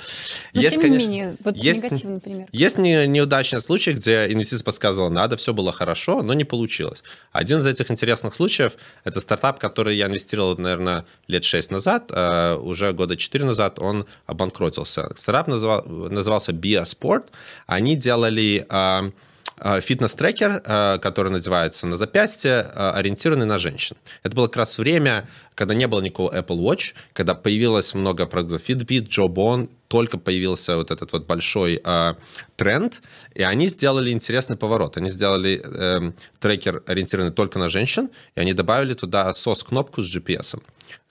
Но 0.54 0.62
есть, 0.62 0.72
тем 0.72 0.82
конечно, 0.82 1.08
не 1.08 1.16
менее, 1.16 1.36
вот 1.44 1.56
есть, 1.58 1.84
негативный 1.84 2.20
пример. 2.20 2.48
Есть 2.52 2.78
не, 2.78 3.06
неудачный 3.06 3.60
случай, 3.60 3.92
где 3.92 4.32
инвестиция 4.32 4.64
подсказывала, 4.64 5.10
надо, 5.10 5.36
все 5.36 5.52
было 5.52 5.72
хорошо, 5.72 6.22
но 6.22 6.32
не 6.32 6.44
получилось. 6.44 7.02
Один 7.32 7.58
из 7.58 7.66
этих 7.66 7.90
интересных 7.90 8.34
случаев– 8.34 8.72
это 9.04 9.20
стартап, 9.20 9.58
который 9.58 9.94
я 9.94 10.06
инвестировал, 10.06 10.56
наверное, 10.56 11.04
лет 11.28 11.44
6 11.44 11.70
назад, 11.70 12.10
а 12.14 12.56
уже 12.56 12.92
года 12.92 13.18
4 13.18 13.44
назад 13.44 13.78
он 13.78 14.06
обанкротился. 14.24 15.12
Стартап 15.16 15.48
называл, 15.48 15.84
назывался 15.84 16.52
Bia 16.52 16.84
Sport. 16.84 17.24
Они 17.66 17.94
делали 17.94 18.64
а, 18.70 19.10
фитнес-трекер, 19.60 20.62
э, 20.64 20.98
который 20.98 21.32
называется 21.32 21.86
на 21.86 21.96
запястье, 21.96 22.50
э, 22.50 22.90
ориентированный 22.90 23.46
на 23.46 23.58
женщин. 23.58 23.96
Это 24.22 24.36
было 24.36 24.46
как 24.46 24.56
раз 24.56 24.78
время, 24.78 25.26
когда 25.54 25.74
не 25.74 25.86
было 25.86 26.00
никакого 26.00 26.30
Apple 26.36 26.58
Watch, 26.58 26.94
когда 27.12 27.34
появилось 27.34 27.94
много 27.94 28.26
продуктов 28.26 28.68
Fitbit, 28.68 29.08
Jobon, 29.08 29.70
только 29.88 30.18
появился 30.18 30.76
вот 30.76 30.90
этот 30.90 31.12
вот 31.12 31.26
большой 31.26 31.80
э, 31.84 32.14
тренд, 32.56 33.02
и 33.34 33.42
они 33.42 33.68
сделали 33.68 34.10
интересный 34.10 34.56
поворот. 34.56 34.96
Они 34.96 35.08
сделали 35.08 35.62
э, 35.62 36.12
трекер, 36.40 36.82
ориентированный 36.86 37.32
только 37.32 37.58
на 37.58 37.68
женщин, 37.68 38.10
и 38.34 38.40
они 38.40 38.52
добавили 38.52 38.94
туда 38.94 39.30
SOS-кнопку 39.30 40.02
с 40.02 40.16
GPS 40.16 40.58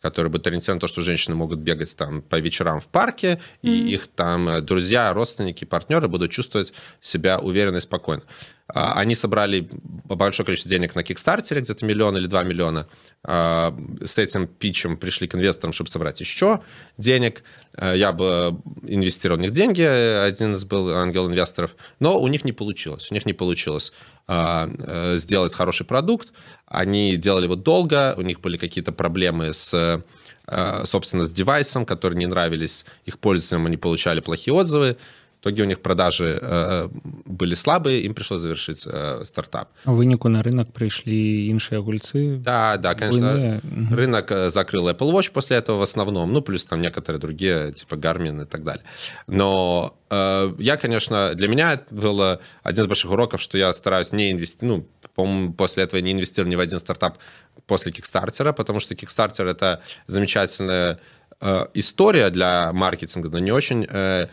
который 0.01 0.29
будет 0.29 0.46
ориентирован 0.46 0.77
на 0.77 0.82
то, 0.82 0.88
что 0.88 1.01
женщины 1.01 1.36
могут 1.36 1.60
бегать 1.60 1.98
там 1.98 2.22
по 2.22 2.39
вечерам 2.39 2.79
в 2.79 2.86
парке, 2.86 3.41
и 3.63 3.70
mm-hmm. 3.70 3.89
их 3.89 4.08
там 4.08 4.48
э, 4.48 4.62
друзья, 4.62 5.12
родственники, 5.13 5.65
партнеры 5.65 6.08
будут 6.08 6.29
чувствовать 6.29 6.74
себя 7.01 7.39
уверенно 7.39 7.77
и 7.77 7.82
спокойно. 7.82 8.22
А, 8.67 8.93
они 8.93 9.15
собрали 9.15 9.67
большое 10.05 10.45
количество 10.45 10.69
денег 10.69 10.95
на 10.95 11.03
Кикстартере, 11.03 11.62
где-то 11.62 11.86
миллион 11.86 12.17
или 12.17 12.25
два 12.25 12.43
миллиона. 12.43 12.88
А, 13.24 13.77
с 14.03 14.17
этим 14.17 14.48
питчем 14.48 14.98
пришли 14.98 15.27
к 15.27 15.36
инвесторам, 15.36 15.72
чтобы 15.72 15.89
собрать 15.89 16.19
еще 16.19 16.62
денег. 16.98 17.43
А, 17.75 17.93
я 17.93 18.12
бы 18.12 18.57
инвестировал 18.88 19.38
в 19.38 19.41
них 19.41 19.51
деньги, 19.51 19.81
один 19.84 20.53
из 20.53 20.65
был 20.65 20.89
ангел 20.89 21.27
инвесторов, 21.27 21.75
но 22.00 22.19
у 22.19 22.27
них 22.27 22.43
не 22.43 22.53
получилось. 22.53 23.12
У 23.12 23.13
них 23.13 23.25
не 23.25 23.34
получилось 23.34 23.93
э, 24.27 25.15
сделать 25.17 25.53
хороший 25.53 25.86
продукт. 25.86 26.34
Они 26.65 27.17
делали 27.17 27.45
его 27.45 27.55
долго, 27.55 28.15
у 28.17 28.22
них 28.22 28.41
были 28.41 28.57
какие-то 28.57 28.91
проблемы 28.91 29.53
с 29.53 30.03
собственно, 30.84 31.25
с 31.25 31.31
девайсом, 31.31 31.88
которые 31.88 32.19
не 32.19 32.27
нравились 32.27 32.86
их 33.03 33.17
пользователям, 33.17 33.65
они 33.65 33.77
получали 33.77 34.19
плохие 34.19 34.53
отзывы 34.53 34.95
итоге 35.46 35.64
у 35.64 35.66
них 35.66 35.82
продажи 35.82 36.40
э, 36.42 36.90
были 37.25 37.54
слабые, 37.54 38.02
им 38.02 38.14
пришлось 38.14 38.42
завершить 38.42 38.88
э, 38.88 39.24
стартап. 39.24 39.70
А 39.86 39.92
выніку 39.92 40.30
на 40.30 40.42
рынок 40.42 40.72
пришли 40.74 41.48
іншыя 41.50 41.82
гульцы? 41.82 42.38
Да, 42.38 42.78
да, 42.78 42.96
конечно. 42.96 43.62
Угу. 43.64 43.96
Рынок 43.96 44.32
э, 44.32 44.50
закрыл 44.50 44.90
Apple 44.90 45.12
Watch 45.12 45.32
после 45.32 45.58
этого 45.58 45.78
в 45.78 45.82
основном, 45.84 46.34
ну, 46.34 46.42
плюс 46.42 46.66
там 46.66 46.82
некоторые 46.82 47.20
другие, 47.20 47.72
типа 47.74 47.96
Garmin 47.96 48.44
и 48.44 48.46
так 48.46 48.64
далее. 48.64 48.84
Но 49.28 49.96
э, 50.10 50.54
я, 50.58 50.78
конечно, 50.78 51.36
для 51.36 51.48
меня 51.48 51.74
это 51.74 51.94
был 51.94 52.40
один 52.64 52.84
из 52.84 52.88
больших 52.88 53.12
уроков, 53.12 53.42
что 53.42 53.58
я 53.58 53.72
стараюсь 53.74 54.12
не 54.12 54.32
инвестировать, 54.32 54.86
ну, 55.02 55.10
по-моему, 55.16 55.54
после 55.54 55.84
этого 55.84 56.02
не 56.02 56.12
инвестирую 56.12 56.50
ни 56.50 56.56
в 56.56 56.60
один 56.60 56.80
стартап 56.80 57.18
после 57.68 57.92
Кикстартера, 57.92 58.52
потому 58.52 58.80
что 58.80 58.96
Kickstarter— 58.96 59.50
это 59.50 59.82
замечательная 60.08 61.00
э, 61.42 61.66
история 61.74 62.30
для 62.30 62.72
маркетинга, 62.74 63.30
но 63.30 63.40
не 63.40 63.52
очень... 63.52 63.86
Э, 63.90 64.28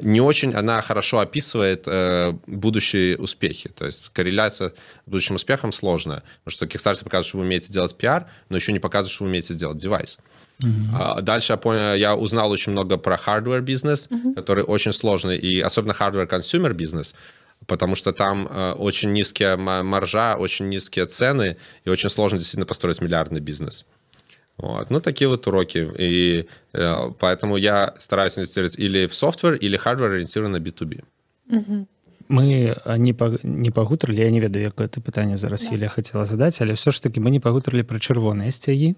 не 0.00 0.20
очень 0.20 0.54
она 0.54 0.80
хорошо 0.80 1.20
описывает 1.20 1.84
э, 1.86 2.32
будущие 2.46 3.16
успехи. 3.16 3.68
То 3.68 3.86
есть 3.86 4.10
корреляция 4.12 4.70
с 4.70 4.72
будущим 5.06 5.36
успехом 5.36 5.72
сложная. 5.72 6.22
Потому 6.44 6.52
что 6.52 6.66
Kickstarter 6.66 7.04
показывает, 7.04 7.26
что 7.26 7.38
вы 7.38 7.44
умеете 7.44 7.72
делать 7.72 7.96
пиар, 7.96 8.26
но 8.48 8.56
еще 8.56 8.72
не 8.72 8.78
показывает, 8.78 9.12
что 9.12 9.24
вы 9.24 9.30
умеете 9.30 9.54
сделать 9.54 9.78
девайс. 9.78 10.18
Mm-hmm. 10.64 11.22
Дальше 11.22 11.52
я, 11.52 11.56
понял, 11.58 11.94
я 11.94 12.16
узнал 12.16 12.50
очень 12.50 12.72
много 12.72 12.96
про 12.96 13.16
hardware 13.16 13.60
бизнес, 13.60 14.08
mm-hmm. 14.10 14.34
который 14.34 14.64
очень 14.64 14.92
сложный, 14.92 15.36
и 15.36 15.60
особенно 15.60 15.92
hardware 15.92 16.28
consumer 16.28 16.72
бизнес, 16.72 17.14
потому 17.66 17.94
что 17.94 18.12
там 18.12 18.48
э, 18.50 18.72
очень 18.72 19.12
низкие 19.12 19.56
маржа, 19.56 20.36
очень 20.36 20.68
низкие 20.68 21.06
цены, 21.06 21.58
и 21.84 21.90
очень 21.90 22.08
сложно 22.08 22.38
действительно 22.38 22.66
построить 22.66 23.00
миллиардный 23.00 23.40
бизнес. 23.40 23.84
Вот. 24.58 24.90
Ну, 24.90 25.00
такие 25.00 25.28
вот 25.28 25.46
уроки. 25.46 25.88
И 25.98 26.48
э, 26.72 27.10
поэтому 27.18 27.56
я 27.56 27.94
стараюсь 27.98 28.38
инвестировать 28.38 28.78
или 28.78 29.06
в 29.06 29.14
software, 29.14 29.54
или 29.54 29.76
hardware 29.76 30.12
ориентированный 30.12 30.60
на 30.60 30.64
B2B. 30.64 31.04
Угу. 31.50 31.86
мы 32.28 32.74
не 32.98 33.12
па, 33.12 33.30
не 33.42 33.70
пагутарылі 33.70 34.18
я 34.18 34.30
не 34.30 34.40
ведаю 34.40 34.64
якое 34.64 34.88
ты 34.88 35.00
пытанне 35.00 35.36
зараз 35.36 35.64
да. 35.64 35.74
Юля 35.76 35.88
хотела 35.88 36.24
задаць 36.24 36.60
але 36.60 36.74
ўсё 36.74 36.90
ж 36.90 37.02
такі 37.02 37.20
мы 37.20 37.30
не 37.30 37.40
пагутарылі 37.40 37.82
пра 37.82 37.98
чырвоныя 37.98 38.50
сцягі 38.50 38.96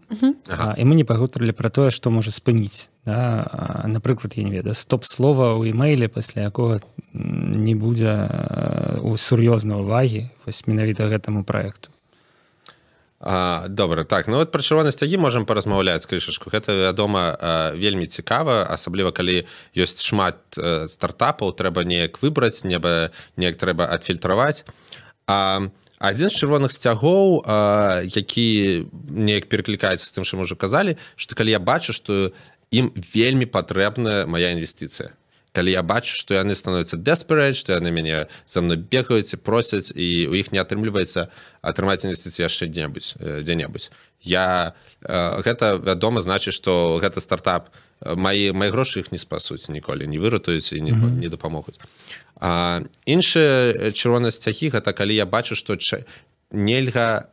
ага. 0.49 0.75
і 0.79 0.83
мы 0.85 0.95
не 0.95 1.05
пагутарылі 1.05 1.53
пра 1.53 1.69
тое 1.69 1.91
што 1.91 2.11
можа 2.11 2.33
спыніць 2.33 2.89
да? 3.05 3.85
напрыклад 3.87 4.33
я 4.37 4.45
не 4.45 4.51
ведаю 4.51 4.75
стоп 4.75 5.05
слова 5.05 5.57
ў 5.61 5.73
имейле 5.73 6.09
пасля 6.09 6.49
якога 6.49 6.81
не 7.13 7.75
будзе 7.75 8.17
у 9.05 9.17
сур'ёзнай 9.17 9.81
увагі 9.81 10.31
вось 10.47 10.67
менавіта 10.67 11.09
гэтаму 11.09 11.45
проекту 11.45 11.91
А, 13.21 13.67
добра. 13.69 14.05
Так 14.05 14.29
ну 14.29 14.37
вот 14.37 14.53
пра 14.53 14.63
чырвонай 14.63 14.93
сцягі 14.95 15.19
можам 15.19 15.43
паразмаўляць 15.43 16.07
крышачку. 16.07 16.51
Гэта 16.55 16.71
вядома 16.71 17.35
вельмі 17.75 18.07
цікава 18.07 18.63
асабліва 18.71 19.11
калі 19.11 19.43
ёсць 19.75 20.07
шмат 20.07 20.39
стартапаў 20.55 21.51
трэба 21.59 21.83
неяк 21.83 22.23
выбраць 22.23 22.63
неба 22.63 23.11
неяк 23.35 23.59
трэба 23.59 23.91
адфільтраваць. 23.91 24.63
А 25.27 25.67
адзін 25.99 26.31
з 26.31 26.39
чырвоных 26.39 26.71
сцягоў 26.71 27.43
які 28.07 28.87
неяк 29.11 29.51
пераклікаецца 29.51 30.07
з 30.07 30.15
тым 30.15 30.23
чым 30.23 30.47
ужо 30.47 30.55
казалі 30.55 30.95
што 31.19 31.35
калі 31.35 31.51
я 31.51 31.59
бачу 31.59 31.91
што 31.91 32.31
ім 32.71 32.95
вельмі 32.95 33.51
патрэбная 33.51 34.31
моя 34.31 34.55
інвестыцыя 34.55 35.11
калі 35.53 35.71
я 35.73 35.83
бачу 35.83 36.15
што 36.15 36.35
яны 36.35 36.55
становятся 36.55 36.97
desperate 36.97 37.55
што 37.55 37.73
яны 37.73 37.91
мяне 37.91 38.27
за 38.45 38.61
мной 38.61 38.77
бегаюць 38.77 39.33
і 39.35 39.41
просяць 39.41 39.93
і 39.95 40.29
у 40.29 40.35
іх 40.35 40.53
не 40.53 40.61
атрымліваецца 40.61 41.29
атрымаць 41.63 42.05
інвестыцыі 42.05 42.47
яшчэ 42.47 42.69
дзе-небудзь 42.69 43.17
дзе-небудзь 43.45 43.91
я 44.23 44.75
гэта 45.03 45.79
вядома 45.79 46.21
значыць 46.21 46.55
што 46.55 46.99
гэта 47.03 47.21
стартап. 47.21 47.71
Мои 47.99 48.53
мои 48.53 48.71
грошы 48.71 49.01
іх 49.01 49.11
не 49.11 49.19
спасуць 49.19 49.69
ніколі 49.69 50.07
не 50.07 50.19
выратуюць 50.19 50.73
і 50.73 50.81
не, 50.81 50.93
mm 50.93 51.03
-hmm. 51.03 51.19
не 51.19 51.29
дапамогуць 51.29 51.81
іншыя 53.07 53.91
чырвоныя 53.91 54.31
сцягі 54.31 54.71
гэта 54.71 54.93
калі 54.93 55.15
я 55.15 55.27
бачу 55.27 55.55
што 55.55 55.75
нельга 56.53 57.29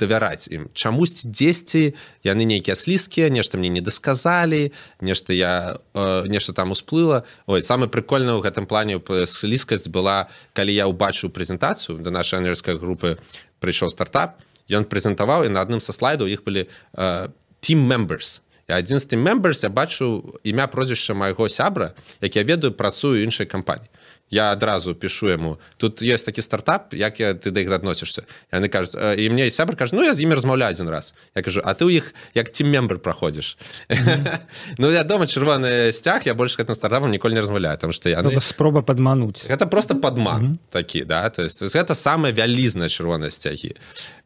давяраць 0.00 0.48
ім 0.48 0.66
чамусьці 0.72 1.28
дзесьці 1.28 1.94
яны 2.24 2.48
нейкія 2.48 2.74
слізкія 2.74 3.28
нешта 3.28 3.60
мне 3.60 3.68
не 3.68 3.84
дасказалі 3.84 4.72
нешта 5.00 5.36
я 5.36 5.76
э, 5.94 6.26
нешта 6.26 6.52
там 6.52 6.72
усплыла. 6.72 7.24
Ой 7.46 7.60
самы 7.60 7.92
прыкольны 7.92 8.32
ў 8.32 8.40
гэтым 8.40 8.64
плане 8.64 8.98
слізкасць 9.28 9.92
была 9.92 10.32
калі 10.56 10.72
я 10.72 10.88
ўбачыў 10.88 11.28
прэзентацыю 11.30 12.00
да 12.00 12.10
нашай 12.10 12.40
анерскай 12.40 12.80
групы 12.80 13.20
прыйшоў 13.60 13.92
стартап 13.92 14.40
ён 14.72 14.88
прэзентаваў 14.88 15.44
і 15.44 15.52
на 15.52 15.60
адным 15.60 15.84
са 15.84 15.92
слайдаў 15.92 16.26
іх 16.32 16.42
былі 16.42 16.64
э, 16.66 17.28
team 17.60 17.84
members 17.84 18.40
адзін 18.70 19.02
з 19.02 19.06
тым 19.10 19.20
members 19.26 19.62
я 19.66 19.70
бачу 19.70 20.38
імя 20.44 20.66
прозвішча 20.66 21.14
майго 21.14 21.48
сябра 21.48 21.92
як 22.20 22.36
я 22.36 22.42
ведаю 22.44 22.72
працую 22.72 23.22
іншай 23.22 23.46
кампаніі 23.46 23.90
я 24.30 24.52
адразу 24.52 24.94
пишу 24.94 25.28
яму 25.28 25.58
тут 25.76 26.02
есть 26.02 26.26
такі 26.26 26.42
стартап 26.42 26.94
як 26.94 27.20
я 27.20 27.34
ты 27.34 27.50
да 27.50 27.60
іх 27.60 27.70
адносішся? 27.70 28.22
Яны 28.52 28.68
кажуць 28.68 28.94
і 28.94 29.30
мне 29.30 29.50
сябр 29.50 29.76
кажу 29.76 29.96
ну 29.96 30.04
я 30.04 30.14
з 30.14 30.22
імі 30.22 30.34
размаўляю 30.34 30.70
один 30.70 30.88
раз 30.88 31.14
я 31.34 31.42
кажу 31.42 31.60
а 31.64 31.74
ты 31.74 31.84
ў 31.84 31.98
іх 31.98 32.14
як 32.34 32.48
тим 32.48 32.70
мембр 32.70 32.98
праходзіш? 32.98 33.58
Mm 33.88 33.98
-hmm. 33.98 34.38
ну 34.78 34.90
я 34.90 35.04
дома 35.04 35.26
чырвоны 35.26 35.92
сцяг 35.92 36.26
я 36.26 36.34
больше 36.34 36.62
гэтым 36.62 36.74
стартапам 36.74 37.10
ніколі 37.10 37.34
не 37.34 37.40
размаўляю 37.40 37.76
там 37.78 37.92
что 37.92 38.08
я 38.08 38.22
ну, 38.22 38.40
спроба 38.40 38.82
падмануть 38.82 39.46
гэта 39.50 39.66
просто 39.66 39.96
падман 39.96 40.42
mm 40.42 40.50
-hmm. 40.50 40.58
такі 40.70 41.04
да 41.04 41.30
то 41.30 41.42
есть 41.42 41.62
гэта 41.62 41.94
самая 41.94 42.32
вялізная 42.32 42.88
чырвоная 42.88 43.30
сцягі. 43.30 43.76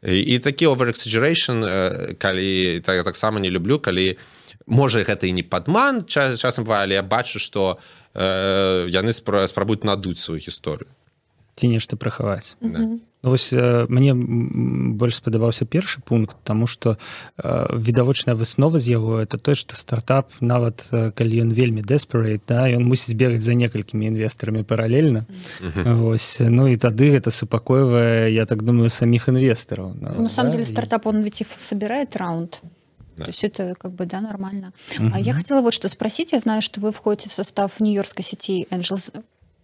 І, 0.03 0.19
і 0.19 0.39
такі 0.39 0.67
overexaggeration 0.67 2.15
калі 2.19 2.81
так 2.81 3.05
таксама 3.05 3.41
не 3.41 3.51
люблю 3.51 3.79
калі 3.79 4.17
можа 4.67 5.05
гэта 5.05 5.27
і 5.27 5.33
не 5.33 5.43
падман 5.43 6.05
часам 6.07 6.65
бывае 6.65 6.83
але 6.85 6.95
я 6.95 7.03
бачу 7.03 7.39
что 7.39 7.79
у 7.79 8.05
э, 8.15 8.87
яны 8.89 9.13
спра 9.13 9.47
спрабуюць 9.47 9.85
надуць 9.85 10.19
сваю 10.19 10.41
гісторыю. 10.41 10.89
Ці 11.55 11.69
нешта 11.69 11.97
прахаваць 11.97 12.57
да. 12.61 12.79
ну, 12.79 13.01
вось 13.23 13.53
э, 13.53 13.87
мне 13.89 14.15
больш 14.15 15.17
спадабаўся 15.23 15.67
першы 15.67 16.01
пункт 16.01 16.37
тому 16.43 16.67
что 16.67 16.99
э, 17.39 17.67
відавочная 17.71 18.35
выснова 18.35 18.79
з 18.79 18.89
яго 18.89 19.21
это 19.21 19.39
той 19.39 19.55
что 19.55 19.77
стартап 19.77 20.33
нават 20.41 20.89
э, 20.91 21.11
калі 21.13 21.43
ён 21.47 21.51
вельмі 21.53 21.83
дэспера 21.83 22.39
да 22.49 22.67
ён 22.71 22.87
мусіць 22.87 23.15
бегаць 23.15 23.43
за 23.43 23.55
некалькімі 23.55 24.07
інвестарамі 24.07 24.63
паралельна. 24.63 25.27
Вось 25.75 26.41
ну 26.41 26.67
і 26.67 26.77
тады 26.77 27.15
гэта 27.15 27.31
супакойвае 27.31 28.35
я 28.35 28.47
так 28.47 28.63
думаю 28.63 28.89
саміх 28.89 29.29
інвестараў. 29.29 29.95
Ну, 29.95 30.23
на 30.23 30.29
самом 30.29 30.51
да? 30.51 30.57
деле 30.57 30.67
стартап 30.67 31.07
он 31.07 31.23
ведь 31.23 31.43
собирает 31.57 32.17
раунд 32.17 32.63
Да. 33.17 33.25
То 33.25 33.31
есть 33.31 33.45
это 33.45 33.75
как 33.79 33.93
бы, 33.93 34.07
да, 34.07 34.21
нормально. 34.21 34.73
Угу. 34.99 35.11
А 35.15 35.21
я 35.21 35.33
хотела 35.33 35.61
вот 35.61 35.75
что 35.75 35.89
спросить. 35.89 36.33
Я 36.33 36.41
знаю, 36.41 36.63
что 36.63 36.81
вы 36.81 36.93
входите 36.93 37.29
в 37.29 37.33
состав 37.33 37.81
нью-йоркской 37.81 38.25
сети 38.25 38.67
Angels. 38.71 39.13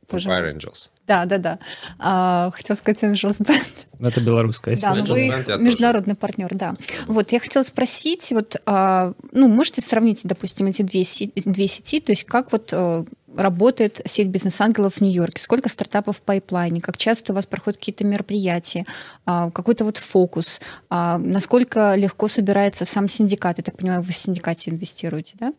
Fire 0.09 0.53
Angels. 0.53 0.91
Да, 1.07 1.25
да, 1.25 1.39
да. 1.39 1.59
А, 1.99 2.51
хотела 2.53 2.77
сказать 2.77 3.03
Angels 3.03 3.41
Band. 3.41 3.87
Ну, 3.99 4.09
это 4.09 4.21
белорусская 4.21 4.77
сеть. 4.77 4.85
Да, 4.85 4.95
но 4.95 5.05
вы 5.05 5.29
международный 5.59 6.15
тоже. 6.15 6.21
партнер, 6.21 6.49
да. 6.55 6.77
Вот, 7.07 7.33
я 7.33 7.41
хотела 7.41 7.63
спросить, 7.63 8.31
вот, 8.31 8.57
а, 8.67 9.13
ну, 9.33 9.49
можете 9.49 9.81
сравнить, 9.81 10.21
допустим, 10.25 10.67
эти 10.67 10.83
две, 10.83 11.05
две 11.35 11.67
сети, 11.67 12.01
то 12.01 12.13
есть 12.13 12.25
как 12.25 12.53
вот 12.53 12.73
а, 12.73 13.05
работает 13.37 14.01
сеть 14.05 14.29
бизнес-ангелов 14.29 14.95
в 14.95 15.01
Нью-Йорке? 15.01 15.43
Сколько 15.43 15.69
стартапов 15.69 16.19
в 16.19 16.23
пайплайне? 16.23 16.81
Как 16.81 16.97
часто 16.97 17.33
у 17.33 17.37
вас 17.37 17.47
проходят 17.47 17.79
какие-то 17.79 18.05
мероприятия? 18.05 18.87
А, 19.27 19.51
какой-то 19.51 19.85
вот 19.85 19.99
фокус? 19.99 20.61
А, 20.88 21.19
насколько 21.19 21.95
легко 21.95 22.29
собирается 22.29 22.85
сам 22.85 23.09
синдикат? 23.09 23.59
Я 23.59 23.64
так 23.64 23.77
понимаю, 23.77 24.03
вы 24.03 24.12
в 24.12 24.16
синдикате 24.16 24.71
инвестируете, 24.71 25.35
да? 25.38 25.53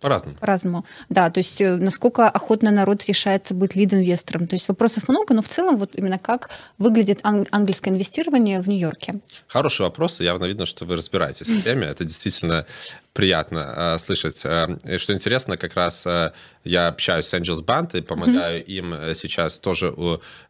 По-разному. 0.00 0.36
По-разному. 0.36 0.84
Да, 1.08 1.28
то 1.28 1.38
есть 1.38 1.60
э, 1.60 1.74
насколько 1.76 2.28
охотно 2.28 2.70
народ 2.70 3.04
решается 3.06 3.52
быть 3.52 3.74
лид-инвестором. 3.74 4.46
То 4.46 4.54
есть 4.54 4.68
вопросов 4.68 5.08
много, 5.08 5.34
но 5.34 5.42
в 5.42 5.48
целом 5.48 5.76
вот 5.76 5.96
именно 5.96 6.18
как 6.18 6.50
выглядит 6.78 7.18
ан- 7.24 7.48
английское 7.50 7.90
инвестирование 7.90 8.60
в 8.60 8.68
Нью-Йорке? 8.68 9.20
Хороший 9.48 9.82
вопрос. 9.82 10.20
Явно 10.20 10.44
видно, 10.44 10.66
что 10.66 10.84
вы 10.84 10.94
разбираетесь 10.94 11.48
в 11.48 11.62
теме. 11.64 11.86
Это 11.86 12.04
действительно 12.04 12.64
приятно 13.12 13.74
э, 13.76 13.98
слышать. 13.98 14.40
Э, 14.44 14.98
что 14.98 15.12
интересно, 15.12 15.56
как 15.56 15.74
раз 15.74 16.06
э, 16.06 16.30
я 16.62 16.86
общаюсь 16.86 17.26
с 17.26 17.34
Angels 17.34 17.64
Band 17.64 17.98
и 17.98 18.00
помогаю 18.00 18.60
mm-hmm. 18.60 18.78
им 18.78 18.94
э, 18.94 19.14
сейчас 19.16 19.58
тоже 19.58 19.92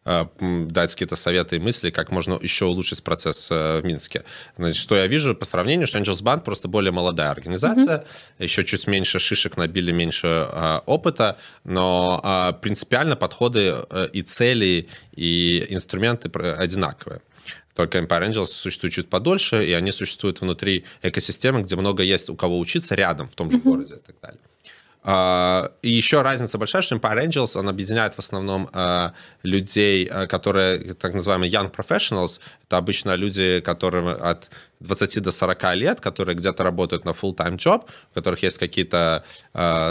э, 0.05 0.25
дать 0.69 0.91
какие-то 0.91 1.15
советы 1.15 1.55
и 1.55 1.59
мысли, 1.59 1.89
как 1.89 2.11
можно 2.11 2.37
еще 2.39 2.65
улучшить 2.65 3.01
процесс 3.01 3.49
э, 3.49 3.79
в 3.79 3.85
Минске. 3.85 4.23
Значит, 4.57 4.79
что 4.79 4.95
я 4.95 5.07
вижу 5.07 5.33
по 5.33 5.45
сравнению, 5.45 5.87
что 5.87 5.97
Angels 5.97 6.21
Band 6.21 6.43
просто 6.43 6.67
более 6.67 6.91
молодая 6.91 7.31
организация, 7.31 7.97
mm-hmm. 7.97 8.43
еще 8.43 8.63
чуть 8.63 8.85
меньше 8.85 9.17
шишек 9.17 9.38
набили, 9.57 9.91
меньше 9.91 10.27
э, 10.27 10.79
опыта, 10.85 11.37
но 11.63 12.21
э, 12.23 12.53
принципиально 12.61 13.15
подходы 13.15 13.75
э, 13.89 14.09
и 14.13 14.21
цели, 14.21 14.87
и 15.15 15.65
инструменты 15.69 16.29
одинаковые. 16.29 17.21
Только 17.75 17.99
Empire 17.99 18.29
Angels 18.29 18.47
существует 18.47 18.93
чуть 18.93 19.09
подольше, 19.09 19.63
и 19.65 19.71
они 19.71 19.91
существуют 19.91 20.41
внутри 20.41 20.83
экосистемы, 21.01 21.61
где 21.61 21.75
много 21.75 22.03
есть 22.03 22.29
у 22.29 22.35
кого 22.35 22.59
учиться 22.59 22.95
рядом, 22.95 23.29
в 23.29 23.35
том 23.35 23.49
же 23.49 23.57
mm-hmm. 23.57 23.61
городе 23.61 23.95
и 23.95 23.99
так 23.99 24.15
далее. 24.21 24.39
Uh, 25.01 25.71
и 25.81 25.89
еще 25.89 26.21
разница 26.21 26.57
большая, 26.57 26.81
что 26.81 26.95
Empire 26.95 27.25
Angels, 27.25 27.57
он 27.57 27.69
объединяет 27.69 28.15
в 28.15 28.19
основном 28.19 28.69
uh, 28.73 29.11
людей, 29.43 30.05
uh, 30.05 30.27
которые, 30.27 30.93
так 30.93 31.13
называемые 31.13 31.49
young 31.49 31.73
professionals, 31.73 32.41
это 32.63 32.75
обычно 32.75 33.15
люди, 33.15 33.61
которым 33.61 34.09
от 34.09 34.49
20 34.81 35.23
до 35.23 35.31
40 35.31 35.75
лет, 35.75 36.01
которые 36.01 36.35
где-то 36.35 36.63
работают 36.63 37.05
на 37.05 37.11
full-time 37.11 37.55
job, 37.55 37.85
у 38.11 38.13
которых 38.13 38.43
есть 38.43 38.57
какие-то 38.57 39.23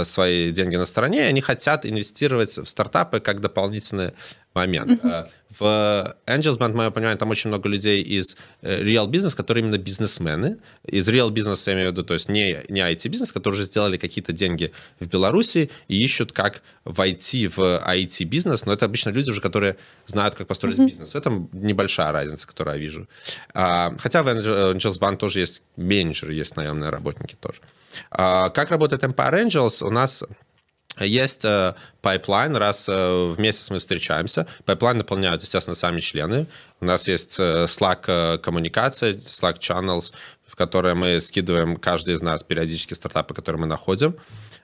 свои 0.04 0.50
деньги 0.50 0.76
на 0.76 0.86
стороне, 0.86 1.18
и 1.18 1.28
они 1.28 1.40
хотят 1.40 1.84
инвестировать 1.84 2.56
в 2.56 2.66
стартапы 2.66 3.20
как 3.20 3.40
дополнительный 3.40 4.12
момент. 4.54 5.04
Mm-hmm. 5.04 5.30
В 5.58 6.16
Angels 6.26 6.58
Band, 6.58 6.74
мое 6.74 6.90
понимание, 6.90 7.18
там 7.18 7.30
очень 7.30 7.48
много 7.48 7.68
людей 7.68 8.00
из 8.00 8.36
э, 8.62 8.82
real 8.82 9.08
business, 9.08 9.36
которые 9.36 9.64
именно 9.64 9.78
бизнесмены. 9.78 10.58
Из 10.84 11.08
real 11.08 11.30
business, 11.30 11.62
я 11.66 11.74
имею 11.74 11.88
в 11.88 11.92
виду, 11.92 12.04
то 12.04 12.14
есть 12.14 12.28
не, 12.28 12.58
не 12.68 12.80
IT-бизнес, 12.80 13.32
которые 13.32 13.58
уже 13.58 13.64
сделали 13.64 13.96
какие-то 13.96 14.32
деньги 14.32 14.72
в 15.00 15.08
Беларуси 15.08 15.70
и 15.88 16.04
ищут, 16.04 16.32
как 16.32 16.62
войти 16.84 17.48
в 17.48 17.58
IT-бизнес. 17.58 18.66
Но 18.66 18.72
это 18.72 18.84
обычно 18.84 19.10
люди 19.10 19.30
уже, 19.30 19.40
которые 19.40 19.76
знают, 20.06 20.34
как 20.34 20.46
построить 20.46 20.78
mm-hmm. 20.78 20.86
бизнес. 20.86 21.12
В 21.12 21.16
этом 21.16 21.48
небольшая 21.52 22.12
разница, 22.12 22.46
которую 22.46 22.76
я 22.76 22.80
вижу. 22.80 23.08
А, 23.54 23.94
хотя 23.98 24.22
в 24.22 24.28
Angels 24.28 25.00
Band 25.00 25.16
тоже 25.16 25.40
есть 25.40 25.62
менеджеры, 25.76 26.34
есть 26.34 26.56
наемные 26.56 26.90
работники 26.90 27.36
тоже. 27.40 27.60
А, 28.10 28.50
как 28.50 28.70
работает 28.70 29.02
Empire 29.02 29.46
Angels? 29.46 29.84
У 29.84 29.90
нас 29.90 30.24
есть 31.04 31.44
pipeline, 32.08 32.56
раз 32.56 32.88
э, 32.88 33.34
в 33.34 33.38
месяц 33.38 33.70
мы 33.70 33.78
встречаемся. 33.78 34.46
Pipeline 34.64 34.98
наполняют, 34.98 35.42
естественно, 35.42 35.74
сами 35.74 36.00
члены. 36.00 36.46
У 36.80 36.86
нас 36.86 37.08
есть 37.08 37.36
э, 37.38 37.66
Slack 37.66 38.04
э, 38.06 38.38
коммуникация, 38.38 39.14
Slack 39.14 39.58
channels, 39.58 40.12
в 40.46 40.56
которые 40.56 40.94
мы 40.94 41.20
скидываем 41.20 41.76
каждый 41.76 42.14
из 42.14 42.22
нас 42.22 42.42
периодически 42.42 42.94
стартапы, 42.94 43.34
которые 43.34 43.60
мы 43.60 43.66
находим. 43.66 44.16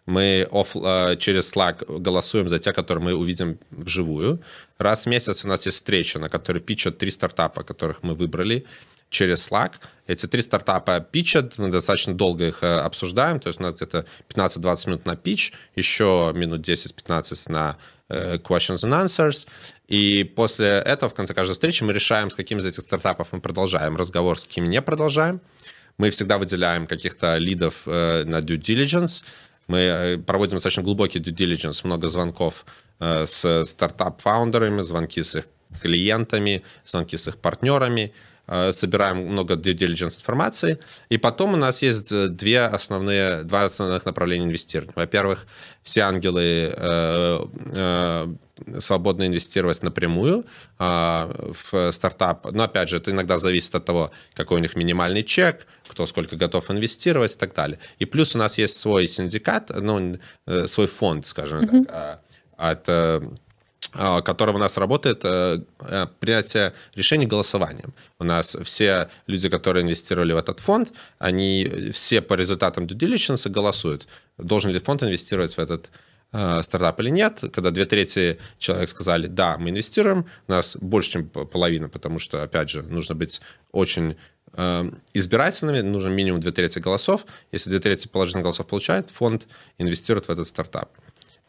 Мы 0.07 0.49
оф, 0.51 0.73
через 1.19 1.53
Slack 1.55 2.01
голосуем 2.01 2.49
за 2.49 2.59
те, 2.59 2.73
которые 2.73 3.05
мы 3.05 3.15
увидим 3.15 3.59
вживую. 3.71 4.41
Раз 4.79 5.05
в 5.05 5.09
месяц 5.09 5.45
у 5.45 5.49
нас 5.49 5.67
есть 5.67 5.77
встреча, 5.77 6.19
на 6.19 6.29
которой 6.29 6.61
пичат 6.61 6.99
три 6.99 7.11
стартапа, 7.11 7.63
которых 7.63 8.03
мы 8.03 8.15
выбрали 8.15 8.65
через 9.11 9.49
Slack. 9.51 9.75
Эти 10.07 10.27
три 10.27 10.43
стартапа 10.43 11.01
питчат, 11.01 11.57
мы 11.57 11.71
достаточно 11.71 12.13
долго 12.13 12.49
их 12.49 12.63
э, 12.63 12.81
обсуждаем, 12.81 13.41
то 13.41 13.49
есть 13.49 13.59
у 13.59 13.63
нас 13.63 13.75
где-то 13.75 14.05
15-20 14.29 14.89
минут 14.89 15.07
на 15.07 15.17
питч, 15.17 15.53
еще 15.77 16.33
минут 16.35 16.69
10-15 16.69 17.51
на 17.51 17.79
э, 18.11 18.37
questions 18.37 18.85
and 18.85 19.05
answers. 19.05 19.47
И 19.89 20.25
после 20.25 20.67
этого, 20.67 21.09
в 21.09 21.15
конце 21.15 21.33
каждой 21.33 21.55
встречи, 21.55 21.83
мы 21.85 21.95
решаем, 21.95 22.31
с 22.31 22.35
каким 22.35 22.59
из 22.59 22.67
этих 22.67 22.83
стартапов 22.83 23.29
мы 23.33 23.41
продолжаем 23.41 23.97
разговор, 23.97 24.39
с 24.39 24.45
какими 24.45 24.67
не 24.67 24.83
продолжаем. 24.83 25.41
Мы 25.97 26.11
всегда 26.11 26.37
выделяем 26.37 26.87
каких-то 26.87 27.39
лидов 27.39 27.83
э, 27.87 28.25
на 28.25 28.41
due 28.41 28.59
diligence. 28.59 29.25
Мы 29.69 30.23
проводим 30.27 30.57
достаточно 30.57 30.83
глубокий 30.83 31.19
due 31.19 31.35
diligence, 31.35 31.81
много 31.85 32.09
звонков 32.09 32.67
с 33.01 33.65
стартап-фаундерами, 33.65 34.83
звонки 34.83 35.23
с 35.23 35.37
их 35.37 35.47
клиентами, 35.81 36.63
звонки 36.85 37.17
с 37.17 37.27
их 37.29 37.39
партнерами– 37.39 38.13
собираем 38.47 39.27
много 39.27 39.55
due 39.55 39.75
diligence 39.75 40.19
информации, 40.19 40.79
и 41.09 41.19
потом 41.19 41.55
у 41.55 41.57
нас 41.57 41.83
есть 41.83 42.13
э, 42.13 42.29
две 42.29 42.61
основные, 42.61 43.43
два 43.45 43.65
основных 43.65 44.05
направления 44.05 44.45
инвестирования. 44.45 44.93
Во-первых, 44.97 45.47
все 45.83 46.03
ангелы 46.03 46.75
э, 46.77 47.47
э, 47.75 48.35
свободно 48.79 49.27
инвестировать 49.27 49.83
напрямую 49.83 50.45
э, 50.79 51.53
в 51.73 51.91
стартап. 51.91 52.53
Но, 52.53 52.65
опять 52.65 52.91
же, 52.91 52.99
это 52.99 53.11
иногда 53.11 53.39
зависит 53.39 53.75
от 53.75 53.85
того, 53.85 54.11
какой 54.35 54.59
у 54.59 54.61
них 54.61 54.77
минимальный 54.77 55.25
чек, 55.25 55.67
кто 55.89 56.05
сколько 56.07 56.37
готов 56.37 56.71
инвестировать 56.71 57.35
и 57.35 57.39
так 57.39 57.55
далее. 57.55 57.79
И 57.99 58.05
плюс 58.05 58.35
у 58.35 58.39
нас 58.39 58.59
есть 58.59 58.79
свой 58.79 59.09
синдикат, 59.09 59.71
ну, 59.75 60.19
э, 60.47 60.67
свой 60.67 60.87
фонд, 60.87 61.27
скажем 61.27 61.61
mm-hmm. 61.61 61.85
так, 61.87 62.21
от 62.57 62.89
а, 63.97 64.23
которым 64.23 64.57
у 64.57 64.59
нас 64.59 64.77
работает 64.77 65.21
э, 65.25 65.61
э, 65.81 66.07
принятие 66.19 66.73
решений 66.97 67.27
голосованием. 67.27 67.95
У 68.19 68.25
нас 68.25 68.57
все 68.65 69.09
люди, 69.29 69.49
которые 69.49 69.85
инвестировали 69.85 70.33
в 70.33 70.37
этот 70.37 70.59
фонд, 70.59 70.93
они 71.19 71.91
все 71.93 72.21
по 72.21 72.35
результатам 72.35 72.85
due 72.85 72.99
diligence 72.99 73.49
голосуют, 73.49 74.09
должен 74.37 74.73
ли 74.73 74.81
фонд 74.81 75.05
инвестировать 75.05 75.57
в 75.57 75.61
этот 75.61 75.91
э, 76.33 76.63
стартап 76.65 76.99
или 77.01 77.11
нет. 77.11 77.41
Когда 77.53 77.71
две 77.71 77.87
трети 77.87 78.41
человек 78.59 78.89
сказали, 78.89 79.29
да, 79.29 79.59
мы 79.59 79.71
инвестируем, 79.71 80.27
у 80.49 80.53
нас 80.53 80.77
больше, 80.81 81.13
чем 81.13 81.29
половина, 81.29 81.89
потому 81.89 82.19
что, 82.19 82.43
опять 82.43 82.71
же, 82.71 82.83
нужно 82.83 83.15
быть 83.15 83.41
очень 83.73 84.17
избирательными, 85.15 85.81
нужно 85.81 86.11
минимум 86.11 86.39
две 86.39 86.53
трети 86.53 86.79
голосов. 86.79 87.27
Если 87.51 87.71
две 87.71 87.81
трети 87.81 88.07
положительных 88.07 88.45
голосов 88.45 88.69
получает, 88.69 89.11
фонд 89.11 89.49
инвестирует 89.79 90.29
в 90.29 90.31
этот 90.31 90.47
стартап. 90.47 90.91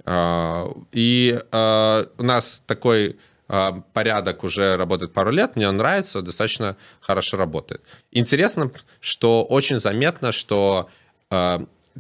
А, 0.06 0.72
и 0.92 1.40
а, 1.52 2.08
у 2.18 2.24
нас 2.24 2.64
такой 2.68 3.18
а, 3.48 3.82
порядок 3.94 4.44
уже 4.44 4.78
работает 4.78 5.14
пару 5.14 5.32
лет, 5.32 5.56
мне 5.56 5.68
он 5.68 5.78
нравится, 5.78 6.22
достаточно 6.22 6.78
хорошо 7.02 7.38
работает. 7.38 7.82
Интересно, 8.12 8.72
что 9.00 9.44
очень 9.44 9.78
заметно, 9.78 10.32
что 10.32 10.90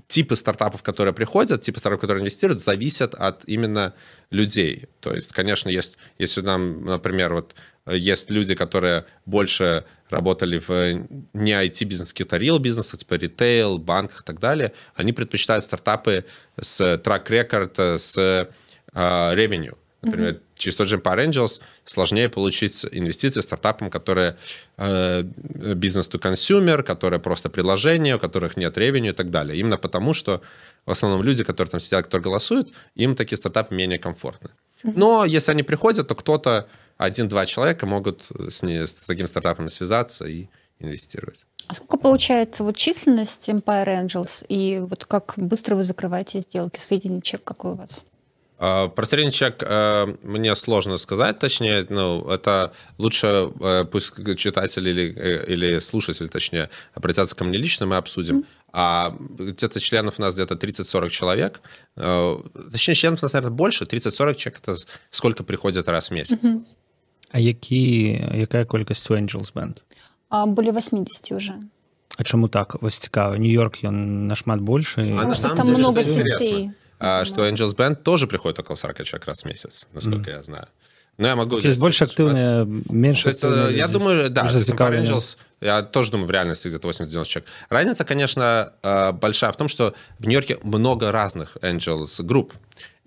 типы 0.07 0.35
стартапов, 0.35 0.83
которые 0.83 1.13
приходят, 1.13 1.61
типы 1.61 1.79
стартапов, 1.79 2.01
которые 2.01 2.21
инвестируют, 2.21 2.61
зависят 2.61 3.15
от 3.15 3.43
именно 3.45 3.93
людей. 4.29 4.85
То 4.99 5.13
есть, 5.13 5.31
конечно, 5.31 5.69
есть, 5.69 5.97
если 6.19 6.41
нам, 6.41 6.85
например, 6.85 7.33
вот 7.33 7.55
есть 7.87 8.31
люди, 8.31 8.55
которые 8.55 9.05
больше 9.25 9.85
работали 10.09 10.59
в 10.59 11.07
не 11.33 11.51
IT-бизнес, 11.51 12.13
каких-то 12.13 12.37
real 12.37 12.59
бизнесах, 12.59 12.99
типа 12.99 13.15
ритейл, 13.15 13.77
банках 13.77 14.21
и 14.21 14.23
так 14.23 14.39
далее, 14.39 14.71
они 14.95 15.13
предпочитают 15.13 15.63
стартапы 15.63 16.25
с 16.59 16.97
track 16.97 17.31
record, 17.31 17.77
с 17.77 18.17
э, 18.17 18.47
revenue. 18.93 19.75
Например, 20.05 20.33
mm-hmm. 20.33 20.41
через 20.55 20.75
тот 20.75 20.87
же 20.87 20.97
Empire 20.97 21.25
Angels 21.27 21.61
сложнее 21.83 22.29
получить 22.29 22.85
инвестиции 22.91 23.41
стартапам, 23.41 23.89
которые 23.89 24.37
э, 24.77 25.23
business-to-consumer, 25.23 26.83
которые 26.83 27.19
просто 27.19 27.49
приложения, 27.49 28.15
у 28.15 28.19
которых 28.19 28.55
нет 28.55 28.77
revenue 28.77 29.09
и 29.09 29.13
так 29.13 29.31
далее. 29.31 29.57
Именно 29.57 29.77
потому, 29.77 30.13
что 30.13 30.41
в 30.85 30.91
основном 30.91 31.23
люди, 31.23 31.43
которые 31.43 31.71
там 31.71 31.79
сидят, 31.79 32.05
которые 32.05 32.23
голосуют, 32.23 32.71
им 32.93 33.15
такие 33.15 33.37
стартапы 33.37 33.73
менее 33.73 33.97
комфортны. 33.97 34.49
Mm-hmm. 34.83 34.93
Но 34.95 35.25
если 35.25 35.51
они 35.51 35.63
приходят, 35.63 36.07
то 36.07 36.13
кто-то 36.13 36.67
один-два 36.97 37.45
человека 37.45 37.85
могут 37.85 38.27
с, 38.49 38.63
не, 38.63 38.85
с 38.85 38.93
таким 38.93 39.27
стартапом 39.27 39.69
связаться 39.69 40.25
и 40.25 40.47
инвестировать. 40.79 41.45
А 41.67 41.73
сколько 41.73 41.97
получается 41.97 42.63
вот 42.63 42.75
численность 42.75 43.49
Empire 43.49 44.05
Angels 44.05 44.45
и 44.47 44.79
вот 44.79 45.05
как 45.05 45.33
быстро 45.37 45.75
вы 45.75 45.83
закрываете 45.83 46.39
сделки? 46.39 46.79
Средний 46.79 47.21
чек 47.21 47.43
какой 47.43 47.71
у 47.71 47.75
вас? 47.75 48.05
А, 48.57 48.87
про 48.87 49.05
средний 49.05 49.31
чек 49.31 49.61
э, 49.61 50.15
мне 50.23 50.55
сложно 50.55 50.97
сказать, 50.97 51.39
точнее, 51.39 51.85
ну, 51.89 52.29
это 52.29 52.73
лучше 52.97 53.51
э, 53.59 53.85
пусть 53.91 54.13
читатель 54.37 54.87
или, 54.87 55.13
э, 55.13 55.45
или 55.47 55.79
слушатель, 55.79 56.29
точнее, 56.29 56.69
обратятся 56.93 57.35
ко 57.35 57.43
мне 57.43 57.57
лично, 57.57 57.85
мы 57.85 57.97
обсудим. 57.97 58.39
Mm-hmm. 58.39 58.45
А 58.77 59.17
где-то 59.19 59.79
членов 59.79 60.19
у 60.19 60.21
нас 60.21 60.35
где-то 60.35 60.55
30-40 60.55 61.09
человек. 61.09 61.61
Точнее, 61.95 62.93
членов 62.93 63.19
у 63.21 63.25
нас, 63.25 63.31
наверное, 63.31 63.55
больше. 63.55 63.85
30-40 63.85 64.35
человек– 64.35 64.59
это 64.63 64.75
сколько 65.09 65.45
приходит 65.45 65.87
раз 65.87 66.09
в 66.09 66.11
месяц. 66.11 66.43
Mm-hmm. 66.43 66.67
А 67.31 67.39
які 67.39 68.11
якая 68.33 68.65
колькасць 68.65 69.11
у 69.11 69.13
Angels 69.13 69.53
Band? 69.53 69.77
А, 70.29 70.45
более 70.45 70.71
80 70.71 71.31
уже. 71.31 71.53
А 72.17 72.23
чаму 72.23 72.47
так 72.47 72.81
вось 72.81 72.97
цікава 72.97 73.37
нью-йорк 73.37 73.83
ён 73.83 74.27
нашмат 74.27 74.61
больше 74.61 75.01
а 75.01 75.25
на 75.25 75.35
там 75.35 75.65
деле, 75.65 75.77
много 75.77 76.03
сетей 76.03 76.71
а, 76.99 77.25
что 77.25 77.43
Angels 77.43 77.75
Band 77.75 77.95
тоже 78.03 78.27
приходит 78.27 78.59
около 78.59 78.75
40 78.75 79.03
человек 79.03 79.27
раз 79.27 79.43
в 79.43 79.47
месяц 79.47 79.87
насколько 79.93 80.31
mm. 80.31 80.35
я 80.35 80.43
знаю 80.43 80.67
Ну, 81.17 81.27
я 81.27 81.35
могу... 81.35 81.61
То 81.61 81.67
есть 81.67 81.79
больше 81.79 82.03
активные, 82.03 82.65
меньше 82.89 83.29
есть, 83.29 83.43
активные 83.43 83.77
Я 83.77 83.83
люди. 83.83 83.93
думаю, 83.93 84.29
да, 84.29 84.43
Angels, 84.45 85.37
я 85.61 85.81
тоже 85.81 86.11
думаю, 86.11 86.27
в 86.27 86.31
реальности 86.31 86.67
где-то 86.67 86.89
80-90 86.89 87.25
человек. 87.25 87.49
Разница, 87.69 88.03
конечно, 88.03 88.73
э, 88.83 89.11
большая 89.13 89.51
в 89.51 89.55
том, 89.55 89.69
что 89.69 89.93
в 90.19 90.27
Нью-Йорке 90.27 90.57
много 90.63 91.11
разных 91.11 91.55
Angels 91.61 92.21
групп. 92.21 92.53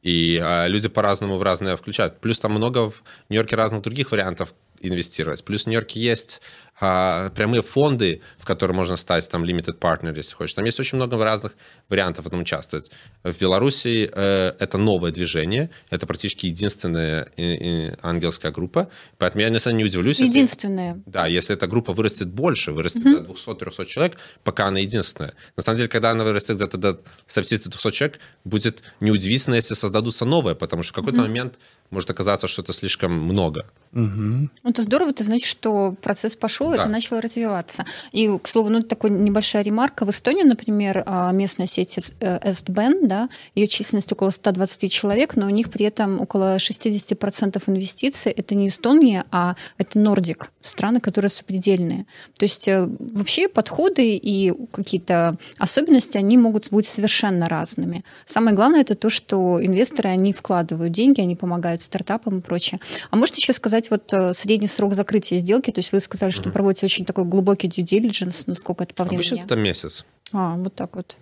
И 0.02 0.40
э, 0.42 0.68
люди 0.68 0.88
по-разному 0.88 1.36
в 1.36 1.42
разные 1.42 1.76
включают. 1.76 2.20
Плюс 2.20 2.40
там 2.40 2.52
много 2.52 2.90
в 2.90 3.02
Нью-Йорке 3.28 3.56
разных 3.56 3.82
других 3.82 4.12
вариантов 4.12 4.54
инвестировать. 4.80 5.44
Плюс 5.44 5.64
в 5.64 5.66
Нью-Йорке 5.66 6.00
есть 6.00 6.40
а, 6.80 7.30
прямые 7.30 7.62
фонды, 7.62 8.22
в 8.38 8.44
которые 8.44 8.76
можно 8.76 8.96
стать 8.96 9.28
там 9.28 9.44
limited 9.44 9.78
partner, 9.78 10.16
если 10.16 10.34
хочешь. 10.34 10.54
Там 10.54 10.64
есть 10.64 10.78
очень 10.78 10.96
много 10.96 11.22
разных 11.24 11.56
вариантов 11.88 12.24
в 12.24 12.28
этом 12.28 12.40
участвовать. 12.40 12.90
В 13.24 13.36
Беларуси 13.36 14.08
э, 14.12 14.52
это 14.58 14.78
новое 14.78 15.10
движение, 15.10 15.70
это 15.90 16.06
практически 16.06 16.46
единственная 16.46 17.28
и, 17.36 17.88
и 17.88 17.92
ангельская 18.00 18.52
группа, 18.52 18.90
поэтому 19.18 19.42
я 19.42 19.48
не 19.48 19.84
удивлюсь. 19.84 20.20
Единственная. 20.20 20.94
Если, 20.94 21.02
да, 21.06 21.26
если 21.26 21.56
эта 21.56 21.66
группа 21.66 21.92
вырастет 21.92 22.28
больше, 22.28 22.70
вырастет 22.70 23.04
mm-hmm. 23.04 23.26
до 23.26 23.32
200-300 23.32 23.86
человек, 23.86 24.16
пока 24.44 24.66
она 24.66 24.78
единственная. 24.78 25.34
На 25.56 25.62
самом 25.64 25.78
деле, 25.78 25.88
когда 25.88 26.12
она 26.12 26.22
вырастет 26.22 26.56
где-то 26.56 26.76
до 26.76 27.00
150-200 27.26 27.90
человек, 27.90 28.20
будет 28.44 28.82
неудивительно, 29.00 29.56
если 29.56 29.74
создадутся 29.74 30.24
новые, 30.24 30.54
потому 30.54 30.84
что 30.84 30.92
в 30.92 30.94
какой-то 30.94 31.18
mm-hmm. 31.18 31.22
момент 31.22 31.58
может 31.90 32.10
оказаться, 32.10 32.48
что 32.48 32.62
это 32.62 32.72
слишком 32.72 33.12
много. 33.12 33.64
Угу. 33.92 34.48
Ну, 34.62 34.70
это 34.70 34.82
здорово, 34.82 35.10
это 35.10 35.24
значит, 35.24 35.46
что 35.46 35.94
процесс 36.02 36.36
пошел, 36.36 36.70
да. 36.70 36.82
это 36.82 36.86
начало 36.86 37.20
развиваться. 37.20 37.84
И, 38.12 38.28
к 38.38 38.46
слову, 38.46 38.68
ну, 38.68 38.82
такая 38.82 39.10
небольшая 39.10 39.62
ремарка. 39.62 40.04
В 40.04 40.10
Эстонии, 40.10 40.42
например, 40.42 41.02
а, 41.06 41.32
местная 41.32 41.66
сеть 41.66 41.98
Эстбен, 41.98 43.08
да, 43.08 43.28
ее 43.54 43.66
численность 43.66 44.12
около 44.12 44.30
120 44.30 44.92
человек, 44.92 45.36
но 45.36 45.46
у 45.46 45.50
них 45.50 45.70
при 45.70 45.86
этом 45.86 46.20
около 46.20 46.56
60% 46.58 47.62
инвестиций. 47.66 48.32
Это 48.32 48.54
не 48.54 48.68
Эстония, 48.68 49.24
а 49.30 49.56
это 49.78 49.98
Нордик, 49.98 50.50
страны, 50.60 51.00
которые 51.00 51.30
сопредельные. 51.30 52.06
То 52.38 52.44
есть 52.44 52.68
э, 52.68 52.86
вообще 52.98 53.48
подходы 53.48 54.16
и 54.16 54.52
какие-то 54.72 55.38
особенности, 55.58 56.18
они 56.18 56.36
могут 56.36 56.70
быть 56.70 56.86
совершенно 56.86 57.48
разными. 57.48 58.04
Самое 58.26 58.54
главное, 58.54 58.82
это 58.82 58.94
то, 58.94 59.10
что 59.10 59.64
инвесторы, 59.64 60.10
они 60.10 60.32
вкладывают 60.32 60.92
деньги, 60.92 61.20
они 61.20 61.36
помогают 61.36 61.77
стартапам 61.82 62.38
и 62.38 62.40
прочее. 62.40 62.80
А 63.10 63.16
можете 63.16 63.40
еще 63.40 63.52
сказать 63.52 63.90
вот 63.90 64.12
э, 64.12 64.32
средний 64.34 64.68
срок 64.68 64.94
закрытия 64.94 65.38
сделки? 65.38 65.70
То 65.70 65.80
есть 65.80 65.92
вы 65.92 66.00
сказали, 66.00 66.30
что 66.30 66.48
mm-hmm. 66.48 66.52
проводите 66.52 66.86
очень 66.86 67.04
такой 67.04 67.24
глубокий 67.24 67.68
due 67.68 67.84
diligence, 67.84 68.44
насколько 68.46 68.84
это 68.84 68.94
по 68.94 69.04
времени? 69.04 69.26
Обычно 69.26 69.44
это 69.44 69.56
месяц. 69.56 70.04
А, 70.32 70.56
вот 70.56 70.74
так 70.74 70.96
вот. 70.96 71.18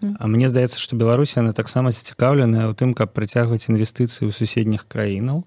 А 0.00 0.26
мне 0.26 0.48
здаецца, 0.48 0.78
што 0.78 0.96
Беларусь 0.96 1.36
яна 1.36 1.52
таксама 1.52 1.90
зацікаўленая 1.90 2.68
ў 2.70 2.74
тым, 2.74 2.94
каб 2.96 3.12
прыцягваць 3.12 3.68
інвестыцыі 3.68 4.28
ў 4.28 4.32
суседніх 4.32 4.88
краінаў. 4.88 5.44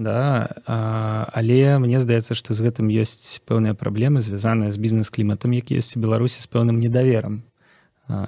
Да, 0.00 0.48
а, 0.66 1.28
але 1.32 1.78
мне 1.78 2.00
здаецца, 2.00 2.34
што 2.34 2.56
з 2.56 2.64
гэтым 2.64 2.88
ёсць 2.88 3.38
пэўныя 3.44 3.76
праблемы, 3.76 4.24
звязаныя 4.24 4.72
з 4.72 4.78
бізнес-кліматам, 4.80 5.52
які 5.52 5.78
ёсць 5.78 5.94
у 5.94 6.02
Беларусі 6.02 6.42
з 6.42 6.48
пэўным 6.48 6.80
недаверам 6.80 7.44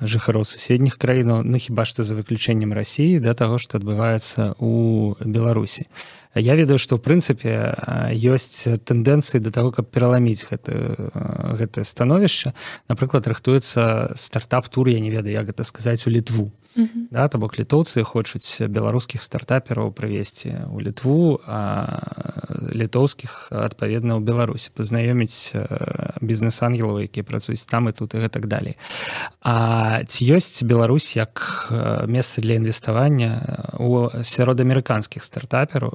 жыхароў 0.03 0.45
суседніх 0.49 0.99
краінаў 0.99 1.43
ну 1.45 1.59
хіба 1.59 1.85
што 1.89 2.03
за 2.03 2.17
выключэннем 2.19 2.73
рассіі 2.73 3.21
да 3.21 3.35
таго 3.35 3.59
што 3.59 3.79
адбываецца 3.81 4.55
у 4.59 5.15
беларусі 5.21 5.87
я 6.35 6.55
ведаю 6.59 6.79
што 6.83 6.99
ў 6.99 7.05
прынцыпе 7.05 7.53
ёсць 8.35 8.67
тэндэнцыі 8.89 9.45
да 9.45 9.51
таго 9.55 9.71
каб 9.71 9.89
пераламіць 9.89 10.49
гэта 10.51 10.73
гэтае 11.61 11.85
становішча 11.87 12.55
напрыклад 12.91 13.29
рыхтуецца 13.31 14.15
стартап 14.19 14.69
тур 14.69 14.91
я 14.91 15.01
не 15.01 15.15
ведаю 15.15 15.35
як 15.37 15.53
гэта 15.53 15.63
сказаць 15.63 16.03
у 16.07 16.11
літву 16.11 16.51
да 16.77 17.29
то 17.29 17.39
бок 17.39 17.59
літоўцы 17.59 18.03
хочуць 18.03 18.67
беларускіх 18.67 19.23
стартапераў 19.23 19.95
правесці 19.95 20.67
ў 20.67 20.79
літву 20.83 21.39
літоўскіх 22.75 23.55
адпаведна 23.55 24.19
ў 24.19 24.21
беларусі 24.27 24.75
пазнаёміць 24.75 25.55
бізнес-ангелаў 26.19 27.07
якія 27.07 27.23
працуюць 27.23 27.63
там 27.71 27.89
і 27.89 27.93
тут 27.95 28.19
і 28.19 28.27
гэтак 28.27 28.51
далей. 28.51 28.75
А 29.43 30.03
ці 30.09 30.35
ёсць 30.35 30.67
Беларусь 30.67 31.15
як 31.15 31.71
месца 32.11 32.41
для 32.43 32.59
інвеставання 32.59 33.79
у 33.79 34.11
сяродамерыканскіх 34.11 35.23
стартапераў 35.23 35.95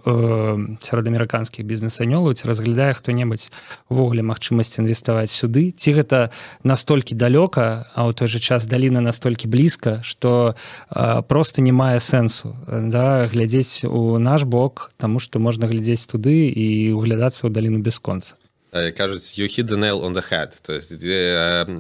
сяродамерыканскіх 0.79 1.65
бізнес-анёлаў? 1.67 2.39
Ці 2.39 2.47
разглядае 2.47 2.95
хто-небудзь 2.95 3.51
увогуле 3.91 4.23
магчымасць 4.23 4.79
інвеставаць 4.79 5.31
сюды? 5.31 5.75
Ці 5.75 5.89
гэта 5.91 6.31
настолькі 6.63 7.19
далёка 7.19 7.91
а 7.91 8.07
ў 8.07 8.15
той 8.15 8.31
жа 8.31 8.39
час 8.39 8.63
даліна 8.63 9.03
настолькі 9.03 9.51
блізка 9.51 9.99
што 10.07 10.55
у 10.55 10.68
просто 11.27 11.61
не 11.61 11.71
мае 11.71 11.99
сэнсу 11.99 12.55
да, 12.67 13.27
глядзець 13.27 13.85
у 13.85 14.17
наш 14.17 14.43
бок 14.43 14.91
таму 14.97 15.19
што 15.19 15.39
можна 15.39 15.67
глядзець 15.67 16.05
туды 16.05 16.49
і 16.49 16.93
углядацца 16.93 17.47
ў 17.47 17.53
даліну 17.53 17.79
бясконца 17.79 18.39
кажуць 18.71 19.33
you 19.37 19.47
hit 19.47 19.67
the 19.67 19.77
nail 19.77 20.01
on 20.03 20.13
the 20.13 20.21
head 20.21 20.53
то 20.61 20.73
есть 20.73 20.93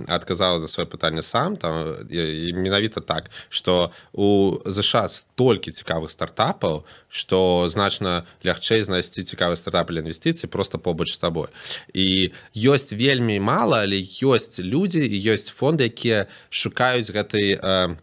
адказаў 0.09 0.59
за 0.59 0.67
сваё 0.67 0.85
пытанне 0.85 1.21
сам 1.21 1.55
там 1.55 1.95
менавіта 2.09 3.01
так 3.01 3.29
что 3.49 3.91
у 4.11 4.57
ЗША 4.65 5.07
столькі 5.07 5.71
цікавых 5.71 6.09
стартапаў 6.09 6.85
что 7.09 7.67
значна 7.69 8.25
лягчэй 8.43 8.81
знайсці 8.81 9.21
цікавы 9.21 9.55
стартап 9.55 9.91
для 9.91 10.01
інвестыцый 10.01 10.47
просто 10.47 10.79
побач 10.79 11.13
з 11.13 11.17
табой 11.17 11.47
і 11.93 12.31
ёсць 12.55 12.93
вельмі 12.93 13.39
мала 13.39 13.85
але 13.85 14.01
ёсць 14.01 14.57
людзі 14.59 15.05
і 15.05 15.17
ёсць 15.29 15.53
фонды 15.53 15.85
якія 15.85 16.25
шукаюць 16.49 17.13
гэтай 17.13 17.59
э, 17.61 17.95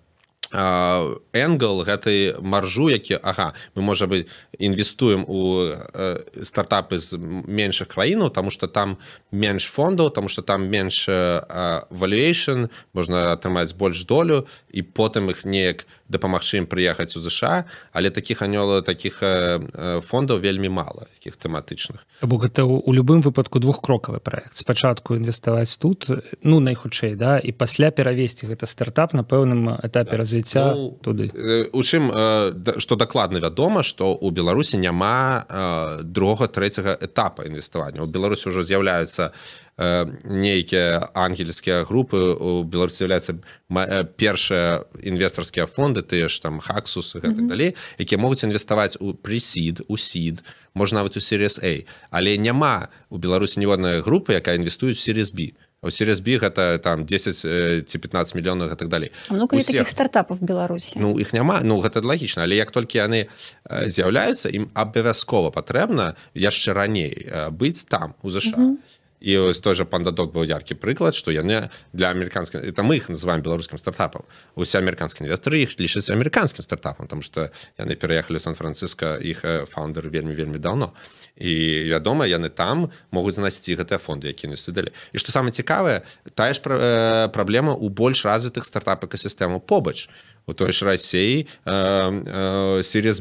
энгл 0.53 1.83
гэтай 1.83 2.35
маржу 2.41 2.89
які 2.89 3.19
ага 3.23 3.55
мы 3.75 3.83
можа 3.83 4.07
быть 4.07 4.29
інвестуем 4.59 5.25
у 5.29 5.63
э, 5.63 6.19
стартапы 6.43 6.99
з 6.99 7.19
меншых 7.19 7.89
краінаў 7.89 8.31
тому 8.31 8.51
что 8.51 8.67
там 8.67 8.99
менш 9.31 9.65
фондаў 9.67 10.11
тому 10.11 10.29
что 10.29 10.43
там 10.43 10.69
менш 10.69 11.09
valuation 11.09 12.69
можна 12.93 13.33
атрымаць 13.33 13.77
больш 13.77 14.05
долю 14.05 14.47
і 14.73 14.83
потым 14.83 15.31
их 15.31 15.45
неяк 15.45 15.87
дапамагчы 16.09 16.59
ім 16.63 16.67
прыехаць 16.67 17.17
у 17.17 17.21
ЗША 17.21 17.65
але 17.93 18.11
таких 18.11 18.43
анёла 18.43 18.83
таких 18.83 19.23
э, 19.23 19.61
э, 19.61 20.01
фондаў 20.01 20.39
вельмі 20.39 20.69
мала 20.69 21.07
таких 21.19 21.37
тэматычных 21.37 22.07
бо 22.23 22.37
гэта 22.37 22.65
у 22.65 22.93
любым 22.93 23.21
выпадку 23.21 23.59
двухкрокавы 23.59 24.21
проект. 24.21 24.57
Спачатку 24.57 25.15
інвеставаць 25.17 25.77
тут 25.77 26.07
ну 26.43 26.61
найхутчэй 26.61 27.17
да 27.17 27.39
і 27.39 27.53
пасля 27.53 27.91
перавесці 27.91 28.47
гэта 28.47 28.67
стартап 28.67 29.15
на 29.15 29.23
пэўным 29.23 29.81
этапе 29.83 30.17
развіцця 30.17 30.75
ну, 30.75 30.99
туды 31.03 31.31
у 31.73 31.83
чым 31.83 32.11
что 32.79 32.97
дакладна 32.97 33.39
вядома 33.39 33.83
что 33.83 34.15
у 34.15 34.31
беларусі 34.47 34.79
няма 34.79 35.43
другога 36.07 36.47
трэцяга 36.47 36.95
этапа 36.95 37.43
інвеставання. 37.43 38.07
У 38.07 38.07
беларусі 38.07 38.55
ўжо 38.55 38.63
з'яўляюцца 38.63 39.35
нейкія 40.23 41.11
ангельскія 41.13 41.83
групы. 41.83 42.39
У 42.39 42.63
беларусі 42.63 43.03
з'яўляецца 43.03 43.43
першыя 44.17 44.87
інвестарскія 45.03 45.67
фонды 45.67 46.07
тыя 46.07 46.31
ж 46.31 46.39
там 46.39 46.63
хаксус 46.63 47.19
гэтак 47.19 47.51
далей 47.51 47.75
якія 47.99 48.23
могуць 48.23 48.47
інвеставаць 48.47 48.95
у 49.03 49.11
прысід 49.11 49.83
у 49.91 49.99
сід 49.99 50.47
можна 50.75 51.03
нават 51.03 51.19
у 51.19 51.21
серыяс 51.21 51.59
A 51.59 51.83
але 52.15 52.39
няма 52.39 52.89
у 53.11 53.19
беларусі 53.19 53.59
ніводнай 53.61 54.07
групы 54.07 54.39
якая 54.39 54.55
інвестуюць 54.55 55.03
серыяс 55.03 55.35
B 55.35 55.59
B 56.21 56.39
гэта 56.39 56.79
там 56.79 57.05
10 57.05 57.87
ці 57.87 57.97
15 57.99 58.35
мільёнаў 58.35 58.73
і 58.73 58.77
так 58.77 58.89
далей 58.89 59.11
Усех... 59.31 59.67
таких 59.67 59.89
стартапаў 59.89 60.39
беларусі 60.41 60.99
ну 61.01 61.19
іх 61.19 61.33
няма 61.33 61.61
ну 61.63 61.81
гэта 61.81 62.03
лагічна 62.03 62.43
але 62.43 62.57
як 62.57 62.71
толькі 62.71 62.99
яны 62.99 63.27
з'яўляюцца 63.67 64.51
ім 64.51 64.69
абавязкова 64.75 65.51
патрэбна 65.51 66.15
яшчэ 66.35 66.73
раней 66.73 67.29
быць 67.51 67.87
там 67.89 68.15
у 68.23 68.31
ЗША 68.31 68.57
mm 68.57 68.77
-hmm 68.77 68.96
і 69.21 69.37
ось 69.39 69.61
той 69.61 69.75
же 69.75 69.85
пандадок 69.85 70.33
быў 70.33 70.45
яркі 70.45 70.75
прыклад 70.75 71.15
што 71.15 71.31
яны 71.31 71.71
для 71.93 72.11
амерыканскай 72.11 72.61
это 72.61 72.83
мы 72.83 72.97
их 72.97 73.09
называем 73.09 73.43
беларускім 73.43 73.79
стартапам 73.79 74.23
усе 74.55 74.79
амерыканскія 74.79 75.27
інвестары 75.27 75.63
іх 75.63 75.79
лічаць 75.81 76.11
амерыканскім 76.11 76.63
стартапам 76.63 77.09
там 77.09 77.23
што 77.23 77.51
яны 77.79 77.97
пераехалі 77.97 78.41
сан-францыска 78.41 79.17
іх 79.21 79.45
фаундер 79.71 80.09
вельмі 80.09 80.35
вельмі 80.35 80.59
давно. 80.59 80.93
І 81.37 81.85
вядома 81.91 82.27
яны 82.27 82.49
там 82.49 82.91
могуць 83.11 83.37
знайсці 83.37 83.77
гэтыя 83.77 83.99
фонды 83.99 84.33
які 84.33 84.49
інвестуялі 84.49 84.93
і 85.13 85.19
што 85.19 85.33
самае 85.33 85.53
цікавае 85.53 86.03
тая 86.35 86.53
ж 86.53 86.61
праблема 87.33 87.77
ў 87.77 87.89
больш 87.93 88.25
развітых 88.25 88.65
стартап 88.65 89.05
экасістэму 89.05 89.61
побач 89.61 90.09
у 90.47 90.55
той 90.55 90.73
ж 90.73 90.87
рассеі 90.87 91.47
серез 92.83 93.21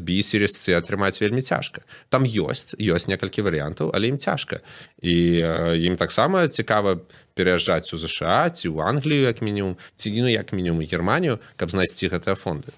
C 0.54 0.78
атрымаць 0.78 1.20
вельмі 1.20 1.42
цяжка. 1.42 1.82
Там 2.08 2.22
ёсць 2.22 2.78
ёсць 2.78 3.10
некалькі 3.10 3.42
варыянтаў 3.42 3.90
але 3.94 4.14
ім 4.14 4.18
цяжка. 4.18 4.62
І 5.02 5.42
ім 5.82 5.96
таксама 5.96 6.48
цікава 6.48 7.02
пераязджаць 7.35 7.93
у 7.93 7.97
ЗША 7.97 8.49
ці 8.49 8.69
ў 8.69 8.81
Англію 8.83 9.27
як 9.27 9.41
мінімум 9.41 9.77
ці 9.95 10.11
ну 10.21 10.27
як 10.27 10.53
мінімум 10.53 10.85
Германію 10.85 11.39
каб 11.55 11.71
знайсці 11.71 12.11
гэтыя 12.11 12.35
фонды 12.35 12.71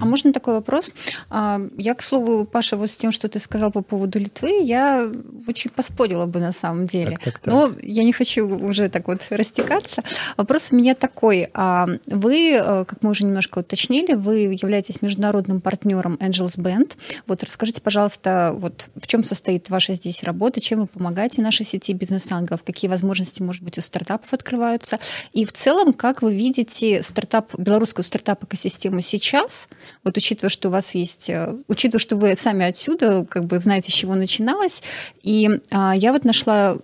А 0.00 0.04
можно 0.04 0.32
такой 0.32 0.54
вопрос? 0.54 0.94
А, 1.28 1.60
я, 1.76 1.94
к 1.94 2.02
слову, 2.02 2.44
Паша, 2.44 2.76
вот 2.76 2.90
с 2.90 2.96
тем, 2.96 3.12
что 3.12 3.28
ты 3.28 3.38
сказал 3.38 3.70
по 3.70 3.82
поводу 3.82 4.18
Литвы, 4.18 4.62
я 4.62 5.10
очень 5.46 5.70
поспорила 5.70 6.26
бы 6.26 6.40
на 6.40 6.52
самом 6.52 6.86
деле. 6.86 7.12
Так, 7.12 7.24
так, 7.24 7.38
так. 7.38 7.54
Но 7.54 7.70
я 7.82 8.04
не 8.04 8.12
хочу 8.12 8.48
уже 8.48 8.88
так 8.88 9.08
вот 9.08 9.26
растекаться. 9.30 10.02
Вопрос 10.36 10.72
у 10.72 10.76
меня 10.76 10.94
такой. 10.94 11.48
А 11.54 11.86
вы, 12.06 12.52
э, 12.52 12.84
как 12.86 13.02
мы 13.02 13.10
уже 13.10 13.24
немножко 13.24 13.58
уточнили, 13.58 14.14
вы 14.14 14.56
являетесь 14.60 15.02
международным 15.02 15.60
партнером 15.60 16.14
Angels 16.14 16.58
Band. 16.58 16.96
Вот 17.26 17.42
расскажите, 17.42 17.80
пожалуйста, 17.80 18.54
вот 18.56 18.88
в 18.96 19.06
чем 19.06 19.22
состоит 19.22 19.68
ваша 19.70 19.94
здесь 19.94 20.24
работа, 20.24 20.60
чем 20.60 20.80
вы 20.80 20.86
помогаете 20.86 21.42
нашей 21.42 21.66
сети 21.66 21.92
бизнес-ангелов, 21.92 22.64
какие 22.64 22.88
возможности, 22.88 23.42
может 23.42 23.62
быть, 23.62 23.78
у 23.78 23.82
стартапов 23.87 24.31
открываются, 24.33 24.99
и 25.33 25.45
в 25.45 25.51
целом, 25.53 25.93
как 25.93 26.21
вы 26.21 26.35
видите 26.35 27.01
стартап, 27.01 27.53
белорусскую 27.57 28.05
стартап-экосистему 28.05 29.01
сейчас, 29.01 29.69
вот 30.03 30.17
учитывая, 30.17 30.49
что 30.49 30.69
у 30.69 30.71
вас 30.71 30.95
есть, 30.95 31.29
э, 31.29 31.55
учитывая, 31.67 31.99
что 31.99 32.15
вы 32.15 32.35
сами 32.35 32.65
отсюда, 32.65 33.25
как 33.25 33.45
бы 33.45 33.59
знаете, 33.59 33.91
с 33.91 33.95
чего 33.95 34.15
начиналось, 34.15 34.83
и 35.23 35.49
а, 35.71 35.95
я 35.95 36.13
вот 36.13 36.25
нашла 36.25 36.77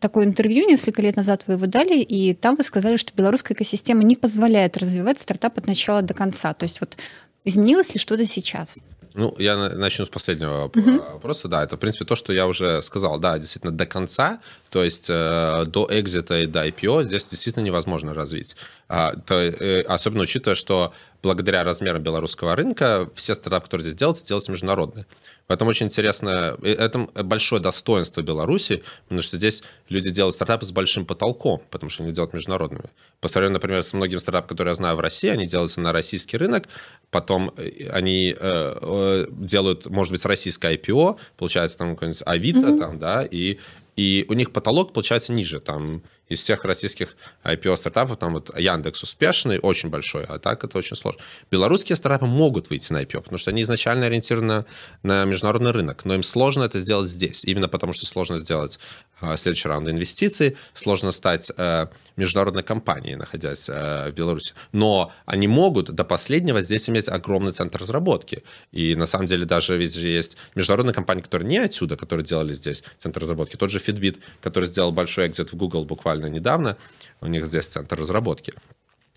такое 0.00 0.24
интервью 0.24 0.66
несколько 0.66 1.02
лет 1.02 1.16
назад 1.16 1.44
вы 1.46 1.54
его 1.54 1.66
дали, 1.66 2.00
и 2.00 2.34
там 2.34 2.56
вы 2.56 2.62
сказали, 2.62 2.96
что 2.96 3.12
белорусская 3.14 3.54
экосистема 3.54 4.02
не 4.02 4.16
позволяет 4.16 4.76
развивать 4.76 5.18
стартап 5.18 5.58
от 5.58 5.66
начала 5.66 6.02
до 6.02 6.14
конца. 6.14 6.54
То 6.54 6.64
есть 6.64 6.80
вот 6.80 6.96
изменилось 7.44 7.94
ли 7.94 8.00
что-то 8.00 8.26
сейчас? 8.26 8.82
Ну, 9.14 9.34
я 9.38 9.56
начну 9.56 10.04
с 10.04 10.08
последнего 10.08 10.68
uh-huh. 10.68 11.12
вопроса. 11.12 11.48
Да, 11.48 11.62
это, 11.64 11.76
в 11.76 11.80
принципе, 11.80 12.04
то, 12.04 12.16
что 12.16 12.32
я 12.32 12.46
уже 12.46 12.80
сказал. 12.82 13.18
Да, 13.18 13.38
действительно, 13.38 13.72
до 13.72 13.86
конца, 13.86 14.40
то 14.70 14.84
есть 14.84 15.08
э, 15.10 15.64
до 15.66 15.88
экзита 15.90 16.40
и 16.40 16.46
до 16.46 16.66
IPO 16.66 17.04
здесь 17.04 17.26
действительно 17.28 17.64
невозможно 17.64 18.14
развить. 18.14 18.56
А, 18.88 19.14
то, 19.16 19.34
э, 19.34 19.82
особенно 19.82 20.22
учитывая, 20.22 20.54
что 20.54 20.92
благодаря 21.22 21.64
размерам 21.64 22.02
белорусского 22.02 22.56
рынка 22.56 23.10
все 23.14 23.34
стартапы, 23.34 23.64
которые 23.66 23.82
здесь 23.82 23.94
делаются, 23.94 24.26
делаются 24.26 24.52
международные. 24.52 25.06
Поэтому 25.46 25.70
очень 25.70 25.86
интересно, 25.86 26.56
это 26.62 27.08
большое 27.24 27.60
достоинство 27.60 28.22
Беларуси, 28.22 28.82
потому 29.04 29.20
что 29.20 29.36
здесь 29.36 29.62
люди 29.88 30.10
делают 30.10 30.34
стартапы 30.34 30.64
с 30.64 30.72
большим 30.72 31.04
потолком, 31.04 31.62
потому 31.70 31.90
что 31.90 32.04
они 32.04 32.12
делают 32.12 32.32
международными. 32.32 32.90
По 33.20 33.28
сравнению, 33.28 33.54
например, 33.54 33.82
с 33.82 33.92
многими 33.92 34.18
стартапами, 34.18 34.48
которые 34.48 34.70
я 34.72 34.76
знаю 34.76 34.96
в 34.96 35.00
России, 35.00 35.28
они 35.28 35.46
делаются 35.46 35.80
на 35.80 35.92
российский 35.92 36.36
рынок, 36.36 36.68
потом 37.10 37.52
э, 37.56 37.88
они 37.90 38.34
э, 38.38 38.78
э, 38.80 39.26
делают, 39.30 39.86
может 39.86 40.12
быть, 40.12 40.24
российское 40.24 40.76
IPO, 40.76 41.18
получается 41.36 41.78
там 41.78 41.96
какой-нибудь 41.96 42.22
Авито, 42.26 42.58
mm-hmm. 42.58 42.78
там, 42.78 42.98
да, 42.98 43.24
и 43.28 43.58
и 43.96 44.24
у 44.28 44.32
них 44.32 44.52
потолок 44.52 44.94
получается 44.94 45.32
ниже. 45.32 45.60
Там 45.60 46.02
из 46.30 46.40
всех 46.40 46.64
российских 46.64 47.16
IPO-стартапов, 47.44 48.16
там 48.16 48.34
вот 48.34 48.56
Яндекс 48.58 49.02
успешный, 49.02 49.58
очень 49.58 49.90
большой, 49.90 50.24
а 50.24 50.38
так 50.38 50.64
это 50.64 50.78
очень 50.78 50.96
сложно. 50.96 51.20
Белорусские 51.50 51.96
стартапы 51.96 52.26
могут 52.26 52.70
выйти 52.70 52.92
на 52.92 53.02
IPO, 53.02 53.20
потому 53.20 53.36
что 53.36 53.50
они 53.50 53.62
изначально 53.62 54.06
ориентированы 54.06 54.64
на 55.02 55.24
международный 55.24 55.72
рынок, 55.72 56.04
но 56.04 56.14
им 56.14 56.22
сложно 56.22 56.64
это 56.64 56.78
сделать 56.78 57.08
здесь, 57.08 57.44
именно 57.44 57.68
потому 57.68 57.92
что 57.92 58.06
сложно 58.06 58.38
сделать 58.38 58.78
а, 59.20 59.36
следующий 59.36 59.68
раунд 59.68 59.88
инвестиций, 59.88 60.56
сложно 60.72 61.10
стать 61.10 61.50
э, 61.56 61.86
международной 62.16 62.62
компанией, 62.62 63.16
находясь 63.16 63.68
э, 63.68 64.10
в 64.10 64.14
Беларуси. 64.14 64.54
Но 64.72 65.12
они 65.26 65.46
могут 65.48 65.90
до 65.90 66.04
последнего 66.04 66.62
здесь 66.62 66.88
иметь 66.88 67.08
огромный 67.08 67.52
центр 67.52 67.80
разработки. 67.80 68.42
И 68.72 68.94
на 68.94 69.06
самом 69.06 69.26
деле 69.26 69.44
даже 69.44 69.76
ведь 69.76 69.94
же 69.94 70.06
есть 70.06 70.36
международные 70.54 70.94
компании, 70.94 71.22
которые 71.22 71.48
не 71.48 71.58
отсюда, 71.58 71.96
которые 71.96 72.24
делали 72.24 72.54
здесь 72.54 72.84
центр 72.98 73.20
разработки. 73.20 73.56
Тот 73.56 73.70
же 73.70 73.78
Fitbit, 73.78 74.20
который 74.40 74.66
сделал 74.66 74.92
большой 74.92 75.26
экзит 75.26 75.52
в 75.52 75.56
Google 75.56 75.84
буквально 75.84 76.19
недавно, 76.26 76.76
у 77.20 77.26
них 77.26 77.46
здесь 77.46 77.68
центр 77.68 77.98
разработки. 77.98 78.52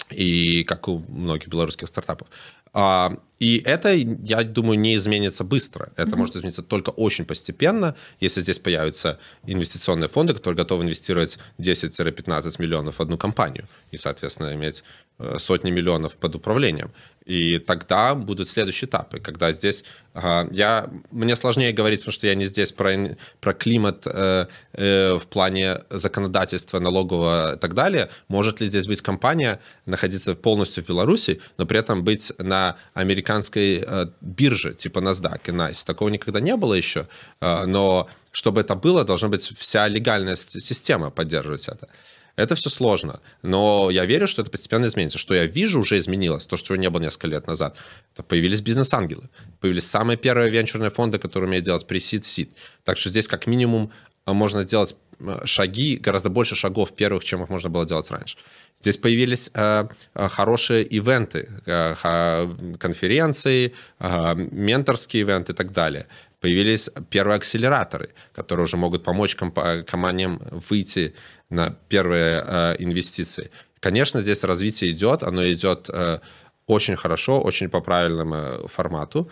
И 0.09 0.63
как 0.63 0.87
у 0.87 0.99
многих 0.99 1.47
белорусских 1.47 1.87
стартапов. 1.87 2.27
А, 2.73 3.17
и 3.39 3.61
это, 3.65 3.93
я 3.93 4.43
думаю, 4.43 4.79
не 4.79 4.95
изменится 4.95 5.43
быстро. 5.43 5.91
Это 5.95 6.11
mm-hmm. 6.11 6.15
может 6.15 6.35
измениться 6.35 6.63
только 6.63 6.91
очень 6.91 7.25
постепенно, 7.25 7.95
если 8.21 8.41
здесь 8.41 8.57
появятся 8.57 9.19
инвестиционные 9.45 10.07
фонды, 10.07 10.33
которые 10.33 10.57
готовы 10.57 10.83
инвестировать 10.83 11.37
10-15 11.59 12.61
миллионов 12.61 12.99
в 12.99 13.01
одну 13.01 13.17
компанию 13.17 13.65
и, 13.91 13.97
соответственно, 13.97 14.53
иметь 14.53 14.83
э, 15.19 15.39
сотни 15.39 15.71
миллионов 15.71 16.15
под 16.15 16.35
управлением. 16.35 16.91
И 17.25 17.57
тогда 17.57 18.15
будут 18.15 18.49
следующие 18.49 18.87
этапы, 18.87 19.19
когда 19.19 19.51
здесь... 19.51 19.85
Я, 20.13 20.89
мне 21.09 21.35
сложнее 21.35 21.71
говорить, 21.71 22.01
потому 22.01 22.13
что 22.13 22.27
я 22.27 22.35
не 22.35 22.45
здесь 22.45 22.71
про, 22.71 23.17
про 23.41 23.53
климат 23.53 24.05
э, 24.05 24.45
э, 24.73 25.15
в 25.15 25.25
плане 25.25 25.79
законодательства 25.89 26.79
налогового 26.79 27.55
и 27.55 27.59
так 27.59 27.73
далее. 27.73 28.09
Может 28.27 28.59
ли 28.59 28.67
здесь 28.67 28.87
быть 28.87 29.01
компания, 29.01 29.59
находиться 29.87 30.35
полностью 30.35 30.83
в 30.83 30.87
Беларуси, 30.87 31.41
но 31.57 31.65
при 31.65 31.79
этом 31.79 32.03
быть 32.03 32.31
на 32.37 32.62
американской 32.93 33.83
э, 33.85 34.07
бирже, 34.21 34.73
типа 34.73 34.99
NASDAQ 34.99 35.39
и 35.45 35.51
NICE? 35.51 35.85
Такого 35.85 36.09
никогда 36.09 36.39
не 36.39 36.55
было 36.55 36.73
еще, 36.73 37.07
э, 37.41 37.65
но 37.65 38.09
чтобы 38.31 38.61
это 38.61 38.75
было, 38.75 39.03
должна 39.03 39.29
быть 39.29 39.53
вся 39.57 39.87
легальная 39.87 40.35
система 40.35 41.11
поддерживать 41.11 41.67
это. 41.67 41.87
Это 42.35 42.55
все 42.55 42.69
сложно, 42.69 43.21
но 43.43 43.91
я 43.91 44.05
верю, 44.05 44.27
что 44.27 44.41
это 44.41 44.49
постепенно 44.49 44.87
изменится. 44.87 45.19
Что 45.19 45.35
я 45.35 45.45
вижу 45.45 45.79
уже 45.79 45.97
изменилось, 45.99 46.47
то, 46.47 46.57
что 46.57 46.75
не 46.75 46.89
было 46.89 47.01
несколько 47.01 47.27
лет 47.27 47.45
назад. 47.47 47.77
Это 48.13 48.23
появились 48.23 48.61
бизнес-ангелы, 48.61 49.29
появились 49.59 49.85
самые 49.85 50.17
первые 50.17 50.49
венчурные 50.49 50.89
фонды, 50.89 51.19
которые 51.19 51.47
умеют 51.47 51.65
делать 51.65 51.85
seed. 51.87 52.49
Так 52.83 52.97
что 52.97 53.09
здесь 53.09 53.27
как 53.27 53.45
минимум 53.45 53.91
э, 54.25 54.33
можно 54.33 54.63
сделать 54.63 54.95
шаги, 55.45 55.97
гораздо 55.97 56.29
больше 56.29 56.55
шагов 56.55 56.91
первых, 56.95 57.23
чем 57.23 57.43
их 57.43 57.49
можно 57.49 57.69
было 57.69 57.85
делать 57.85 58.11
раньше. 58.11 58.37
Здесь 58.79 58.97
появились 58.97 59.51
э, 59.53 59.87
э 60.15 60.27
хорошие 60.27 60.83
ивенты, 60.83 61.49
э, 61.65 61.95
конференции, 62.79 63.73
э, 63.99 64.35
менторские 64.35 65.21
ивенты 65.21 65.51
и 65.51 65.55
так 65.55 65.71
далее. 65.71 66.05
Появились 66.39 66.89
первые 67.09 67.37
акселераторы, 67.37 68.09
которые 68.35 68.65
уже 68.65 68.77
могут 68.77 69.03
помочь 69.03 69.35
комп- 69.35 69.85
компаниям 69.85 70.41
выйти 70.69 71.13
на 71.49 71.69
первые 71.87 72.43
э, 72.45 72.75
инвестиции. 72.79 73.49
Конечно, 73.79 74.21
здесь 74.21 74.43
развитие 74.43 74.91
идет, 74.91 75.23
оно 75.23 75.45
идет 75.45 75.89
э, 75.89 76.19
очень 76.67 76.95
хорошо, 76.95 77.41
очень 77.41 77.69
по 77.69 77.81
правильному 77.81 78.35
э, 78.35 78.67
формату. 78.67 79.29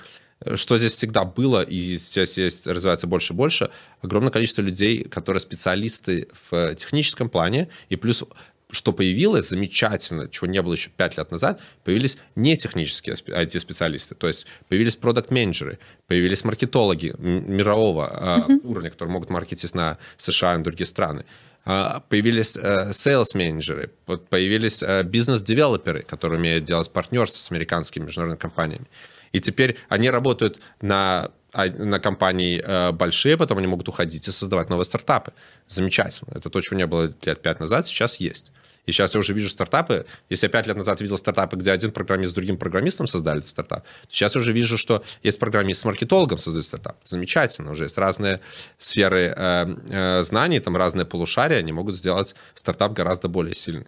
Что 0.55 0.77
здесь 0.77 0.93
всегда 0.93 1.23
было, 1.23 1.61
и 1.61 1.97
сейчас 1.97 2.37
есть, 2.37 2.67
развивается 2.67 3.07
больше 3.07 3.33
и 3.33 3.35
больше, 3.35 3.69
огромное 4.01 4.31
количество 4.31 4.61
людей, 4.61 5.03
которые 5.03 5.39
специалисты 5.39 6.27
в 6.49 6.75
техническом 6.75 7.29
плане, 7.29 7.69
и 7.89 7.95
плюс 7.95 8.23
что 8.71 8.93
появилось 8.93 9.49
замечательно, 9.49 10.29
чего 10.29 10.47
не 10.47 10.61
было 10.61 10.73
еще 10.73 10.89
пять 10.89 11.17
лет 11.17 11.29
назад, 11.29 11.61
появились 11.83 12.17
не 12.35 12.55
технические 12.57 13.15
IT-специалисты, 13.15 14.15
то 14.15 14.27
есть 14.27 14.47
появились 14.69 14.95
продукт-менеджеры, 14.95 15.77
появились 16.07 16.43
маркетологи 16.43 17.13
мирового 17.17 18.47
uh-huh. 18.47 18.61
уровня, 18.63 18.89
которые 18.89 19.11
могут 19.11 19.29
маркетить 19.29 19.75
на 19.75 19.97
США 20.17 20.55
и 20.55 20.57
на 20.57 20.63
другие 20.63 20.87
страны. 20.87 21.25
А, 21.63 21.99
появились 22.09 22.57
э, 22.57 22.89
sales 22.89 23.35
менеджеры 23.35 23.91
появились 24.29 24.81
э, 24.81 25.03
бизнес-девелоперы, 25.03 26.01
которые 26.01 26.39
умеют 26.39 26.63
делать 26.63 26.89
партнерство 26.89 27.39
с 27.39 27.51
американскими 27.51 28.05
международными 28.05 28.39
компаниями. 28.39 28.85
И 29.31 29.39
теперь 29.39 29.77
они 29.89 30.09
работают 30.09 30.59
на, 30.81 31.31
а, 31.53 31.65
на 31.65 31.99
компании 31.99 32.61
э, 32.63 32.91
большие, 32.91 33.37
потом 33.37 33.57
они 33.57 33.67
могут 33.67 33.87
уходить 33.87 34.27
и 34.27 34.31
создавать 34.31 34.69
новые 34.69 34.85
стартапы. 34.85 35.33
Замечательно. 35.67 36.37
Это 36.37 36.49
то, 36.49 36.61
чего 36.61 36.77
не 36.77 36.87
было 36.87 37.13
лет 37.25 37.41
пять 37.41 37.59
назад, 37.59 37.87
сейчас 37.87 38.19
есть. 38.19 38.51
И 38.85 38.91
сейчас 38.91 39.13
я 39.13 39.19
уже 39.19 39.33
вижу 39.33 39.49
стартапы. 39.49 40.05
Если 40.29 40.47
я 40.47 40.49
пять 40.49 40.67
лет 40.67 40.75
назад 40.75 41.01
видел 41.01 41.17
стартапы, 41.17 41.55
где 41.55 41.71
один 41.71 41.91
программист 41.91 42.31
с 42.31 42.33
другим 42.33 42.57
программистом 42.57 43.07
создали 43.07 43.39
этот 43.39 43.49
стартап, 43.49 43.83
то 43.83 44.07
сейчас 44.09 44.35
уже 44.35 44.51
вижу, 44.53 44.77
что 44.77 45.03
есть 45.23 45.39
программист 45.39 45.81
с 45.81 45.85
маркетологом 45.85 46.37
создает 46.37 46.65
стартап. 46.65 46.97
Замечательно. 47.03 47.71
Уже 47.71 47.83
есть 47.83 47.97
разные 47.97 48.39
сферы 48.77 49.33
э, 49.35 49.75
э, 49.89 50.23
знаний, 50.23 50.59
там 50.59 50.77
разные 50.77 51.05
полушария, 51.05 51.59
они 51.59 51.71
могут 51.71 51.95
сделать 51.95 52.35
стартап 52.53 52.93
гораздо 52.93 53.27
более 53.27 53.53
сильный. 53.53 53.87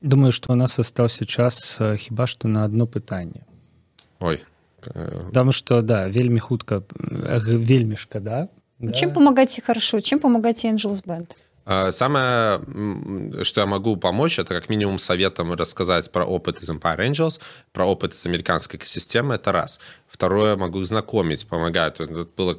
Думаю, 0.00 0.32
что 0.32 0.52
у 0.52 0.56
нас 0.56 0.78
остался 0.78 1.26
час 1.26 1.76
э, 1.80 1.96
хіба 1.96 2.26
что 2.26 2.48
на 2.48 2.64
одно 2.64 2.86
питание. 2.86 3.44
Ой. 4.20 4.42
Потому 4.84 5.50
э, 5.50 5.52
что, 5.52 5.82
да, 5.82 6.08
вельми 6.08 6.38
хутка, 6.38 6.84
э, 6.98 7.38
вельми 7.40 7.94
шкада. 7.94 8.48
Да. 8.78 8.92
Чем 8.92 9.12
помогать 9.12 9.60
хорошо? 9.64 10.00
Чем 10.00 10.18
помогать 10.18 10.64
Angels 10.64 11.04
Band? 11.04 11.30
А, 11.64 11.92
самое, 11.92 12.60
что 13.44 13.60
я 13.60 13.66
могу 13.66 13.96
помочь, 13.96 14.38
это 14.38 14.54
как 14.54 14.68
минимум 14.68 14.98
советом 14.98 15.52
рассказать 15.52 16.10
про 16.10 16.24
опыт 16.24 16.60
из 16.60 16.68
Empire 16.68 16.98
Angels, 16.98 17.40
про 17.72 17.86
опыт 17.86 18.14
из 18.14 18.26
американской 18.26 18.78
экосистемы, 18.78 19.36
это 19.36 19.52
раз. 19.52 19.78
Второе, 20.08 20.56
могу 20.56 20.82
знакомить, 20.84 21.46
помогать. 21.46 22.00
Было 22.36 22.58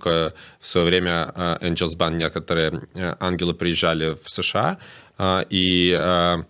в 0.59 0.67
свое 0.67 0.88
время 0.88 1.31
а, 1.36 1.57
Angels 1.62 1.97
Band, 1.97 2.15
некоторые 2.15 2.81
э, 2.95 3.15
ангелы 3.19 3.53
приезжали 3.53 4.17
в 4.23 4.31
США, 4.31 4.77
и 5.49 6.45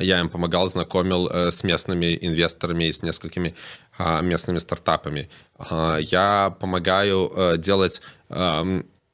я 0.00 0.20
им 0.20 0.28
помогал, 0.28 0.68
знакомил 0.68 1.28
э, 1.28 1.50
с 1.50 1.64
местными 1.64 2.18
инвесторами 2.20 2.84
и 2.84 2.92
с 2.92 3.02
несколькими 3.02 3.54
местными 4.22 4.58
стартапами. 4.58 5.28
Я 6.00 6.56
помогаю 6.60 7.30
э, 7.34 7.58
делать 7.58 8.00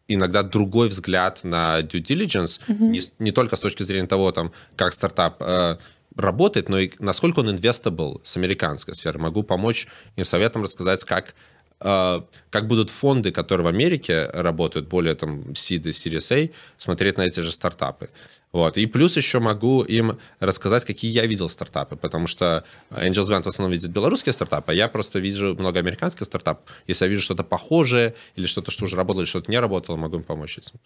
иногда 0.09 0.43
другой 0.43 0.89
взгляд 0.89 1.45
на 1.45 1.81
due 1.81 2.03
diligence, 2.03 2.61
mm-hmm. 2.67 2.79
не, 2.79 3.01
не 3.19 3.31
только 3.31 3.57
с 3.57 3.61
точки 3.61 3.83
зрения 3.83 4.07
того, 4.07 4.33
там, 4.33 4.53
как 4.77 4.93
стартап 4.95 5.37
э, 5.41 5.77
работает, 6.17 6.69
но 6.69 6.79
и 6.79 6.91
насколько 6.99 7.41
он 7.41 7.51
инвестабл 7.51 8.21
с 8.25 8.37
американской 8.37 8.95
сферы. 8.95 9.19
Могу 9.19 9.43
помочь 9.43 9.87
им 10.17 10.25
советом 10.25 10.63
рассказать, 10.63 11.05
как 11.05 11.35
как 11.81 12.67
будут 12.67 12.91
фонды, 12.91 13.31
которые 13.31 13.65
в 13.65 13.69
Америке 13.69 14.29
работают, 14.33 14.89
более 14.89 15.15
там 15.15 15.43
seed 15.53 15.89
и 15.89 15.91
Series 15.91 16.35
A, 16.35 16.51
смотреть 16.77 17.19
на 17.19 17.23
эти 17.23 17.39
же 17.39 17.53
стартапы. 17.53 18.11
Вот. 18.52 18.78
И 18.78 18.86
плюс 18.86 19.18
еще 19.18 19.40
могу 19.40 19.82
им 19.82 20.18
рассказать, 20.40 20.86
какие 20.86 21.12
я 21.12 21.26
видел 21.26 21.50
стартапы, 21.50 21.96
потому 21.96 22.28
что 22.28 22.64
Angels 22.92 23.30
Vent 23.32 23.44
в 23.44 23.48
основном 23.48 23.72
видит 23.72 23.90
белорусские 23.92 24.34
стартапы, 24.34 24.72
а 24.72 24.76
я 24.76 24.88
просто 24.88 25.20
вижу 25.20 25.56
много 25.56 25.80
американских 25.80 26.26
стартапов. 26.26 26.64
Если 26.88 27.06
я 27.06 27.10
вижу 27.10 27.22
что-то 27.22 27.44
похожее 27.44 28.14
или 28.36 28.46
что-то, 28.46 28.72
что 28.72 28.86
уже 28.86 28.96
работало, 28.96 29.24
или 29.24 29.30
что-то 29.30 29.50
не 29.50 29.60
работало, 29.60 29.98
могу 29.98 30.18
им 30.18 30.24
помочь 30.24 30.60
этим. 30.60 30.80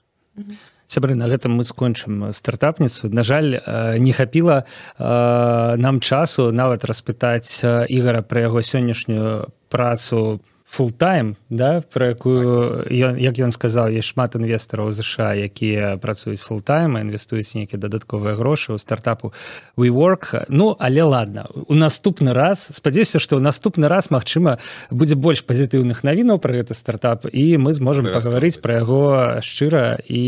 сябры 0.87 1.15
на 1.15 1.27
гэтым 1.27 1.51
мы 1.51 1.63
скончым 1.63 2.31
стартапніцу 2.31 3.09
на 3.09 3.23
жаль 3.23 3.59
не 3.99 4.13
хапіла 4.13 4.63
нам 4.99 5.99
часу 5.99 6.51
нават 6.51 6.85
распытаць 6.85 7.65
ігора 7.89 8.21
пра 8.21 8.47
яго 8.47 8.61
сённяшнюю 8.61 9.51
працу 9.69 10.39
фултайм 10.72 11.36
да 11.50 11.84
про 11.92 12.16
якую 12.16 12.88
ён 12.88 13.20
як 13.20 13.36
ён 13.36 13.52
сказаў 13.52 13.92
есть 13.92 14.08
шмат 14.08 14.40
інвестараў 14.40 14.88
ЗША 14.88 15.36
якія 15.36 16.00
працуюць 16.00 16.40
фултайм 16.40 16.96
інвестуюць 16.96 17.52
нейкія 17.52 17.76
дадатковыя 17.76 18.32
грошы 18.40 18.72
ў 18.72 18.80
стартапу 18.80 19.36
WeWork. 19.76 20.48
Ну 20.48 20.72
але 20.80 21.04
ладно 21.04 21.44
у 21.68 21.76
наступны 21.76 22.32
раз 22.32 22.72
спадзяюся 22.72 23.20
што 23.20 23.36
ў 23.36 23.44
наступны 23.44 23.84
раз 23.84 24.08
Мачыма 24.08 24.56
будзе 24.88 25.12
больш 25.12 25.44
пазітыўных 25.44 26.08
навінаў 26.08 26.40
про 26.40 26.56
гэты 26.56 26.72
стартап 26.72 27.28
і 27.28 27.60
мы 27.60 27.76
зможам 27.76 28.08
пагаварыць 28.08 28.56
про 28.56 28.80
яго 28.80 29.00
шчыра 29.44 30.00
і 30.08 30.24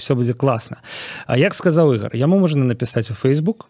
ўсё 0.00 0.16
будзе 0.16 0.32
класна. 0.32 0.80
А 1.28 1.36
як 1.36 1.52
сказаў 1.52 1.92
Ігор 1.92 2.16
яму 2.16 2.40
можна 2.40 2.64
напісаць 2.64 3.12
у 3.12 3.14
Facebook 3.14 3.68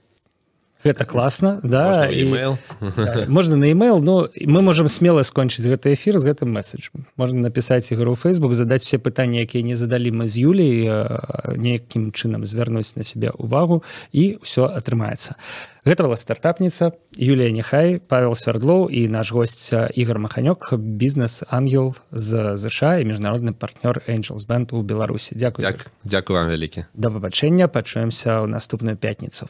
гэта 0.86 1.04
класна 1.04 1.60
да 1.62 2.08
email. 2.10 2.56
Да, 2.80 3.26
можна 3.28 3.56
на 3.56 3.66
email 3.70 4.00
но 4.00 4.28
мы 4.46 4.62
можем 4.62 4.88
смело 4.88 5.22
скончыць 5.22 5.66
гэты 5.66 5.92
эфир 5.94 6.18
з 6.18 6.24
гэтым 6.24 6.54
месседжем. 6.54 7.06
Можна 7.16 7.40
написать 7.40 7.90
ігру 7.92 8.14
Facebook 8.14 8.54
задать 8.54 8.82
все 8.82 8.98
пытанні 8.98 9.42
якія 9.42 9.64
не 9.64 9.74
задалі 9.74 10.10
мы 10.12 10.26
з 10.26 10.38
Юлей 10.38 10.90
нейкім 11.56 12.12
чынам 12.12 12.44
звярнуць 12.44 12.96
на 12.96 13.02
себе 13.02 13.30
увагу 13.30 13.82
і 14.12 14.38
все 14.42 14.70
атрымаецца 14.70 15.34
гэта 15.86 16.02
была 16.02 16.16
стартапніца 16.18 16.92
Юлія 17.16 17.50
Нехай 17.54 17.98
Павел 18.02 18.34
свердлоў 18.34 18.90
і 18.90 19.06
наш 19.08 19.30
гость 19.32 19.72
ігор 19.94 20.18
маханёк 20.18 20.74
бізнес 20.76 21.42
ангел 21.48 21.94
з 22.10 22.56
ЗША 22.56 22.98
і 22.98 23.06
міжнародны 23.06 23.54
партнёр 23.54 24.02
Angels 24.10 24.46
бэнд 24.46 24.74
у 24.74 24.82
Беларусі 24.82 25.38
Дякую. 25.38 25.62
Дяк, 25.62 25.86
Дякую 26.04 26.38
вам 26.38 26.50
вялікі 26.50 26.84
да 26.94 27.10
пабачэння 27.10 27.68
пачуемся 27.68 28.42
ў 28.42 28.46
наступную 28.46 28.96
пятніцу 28.96 29.46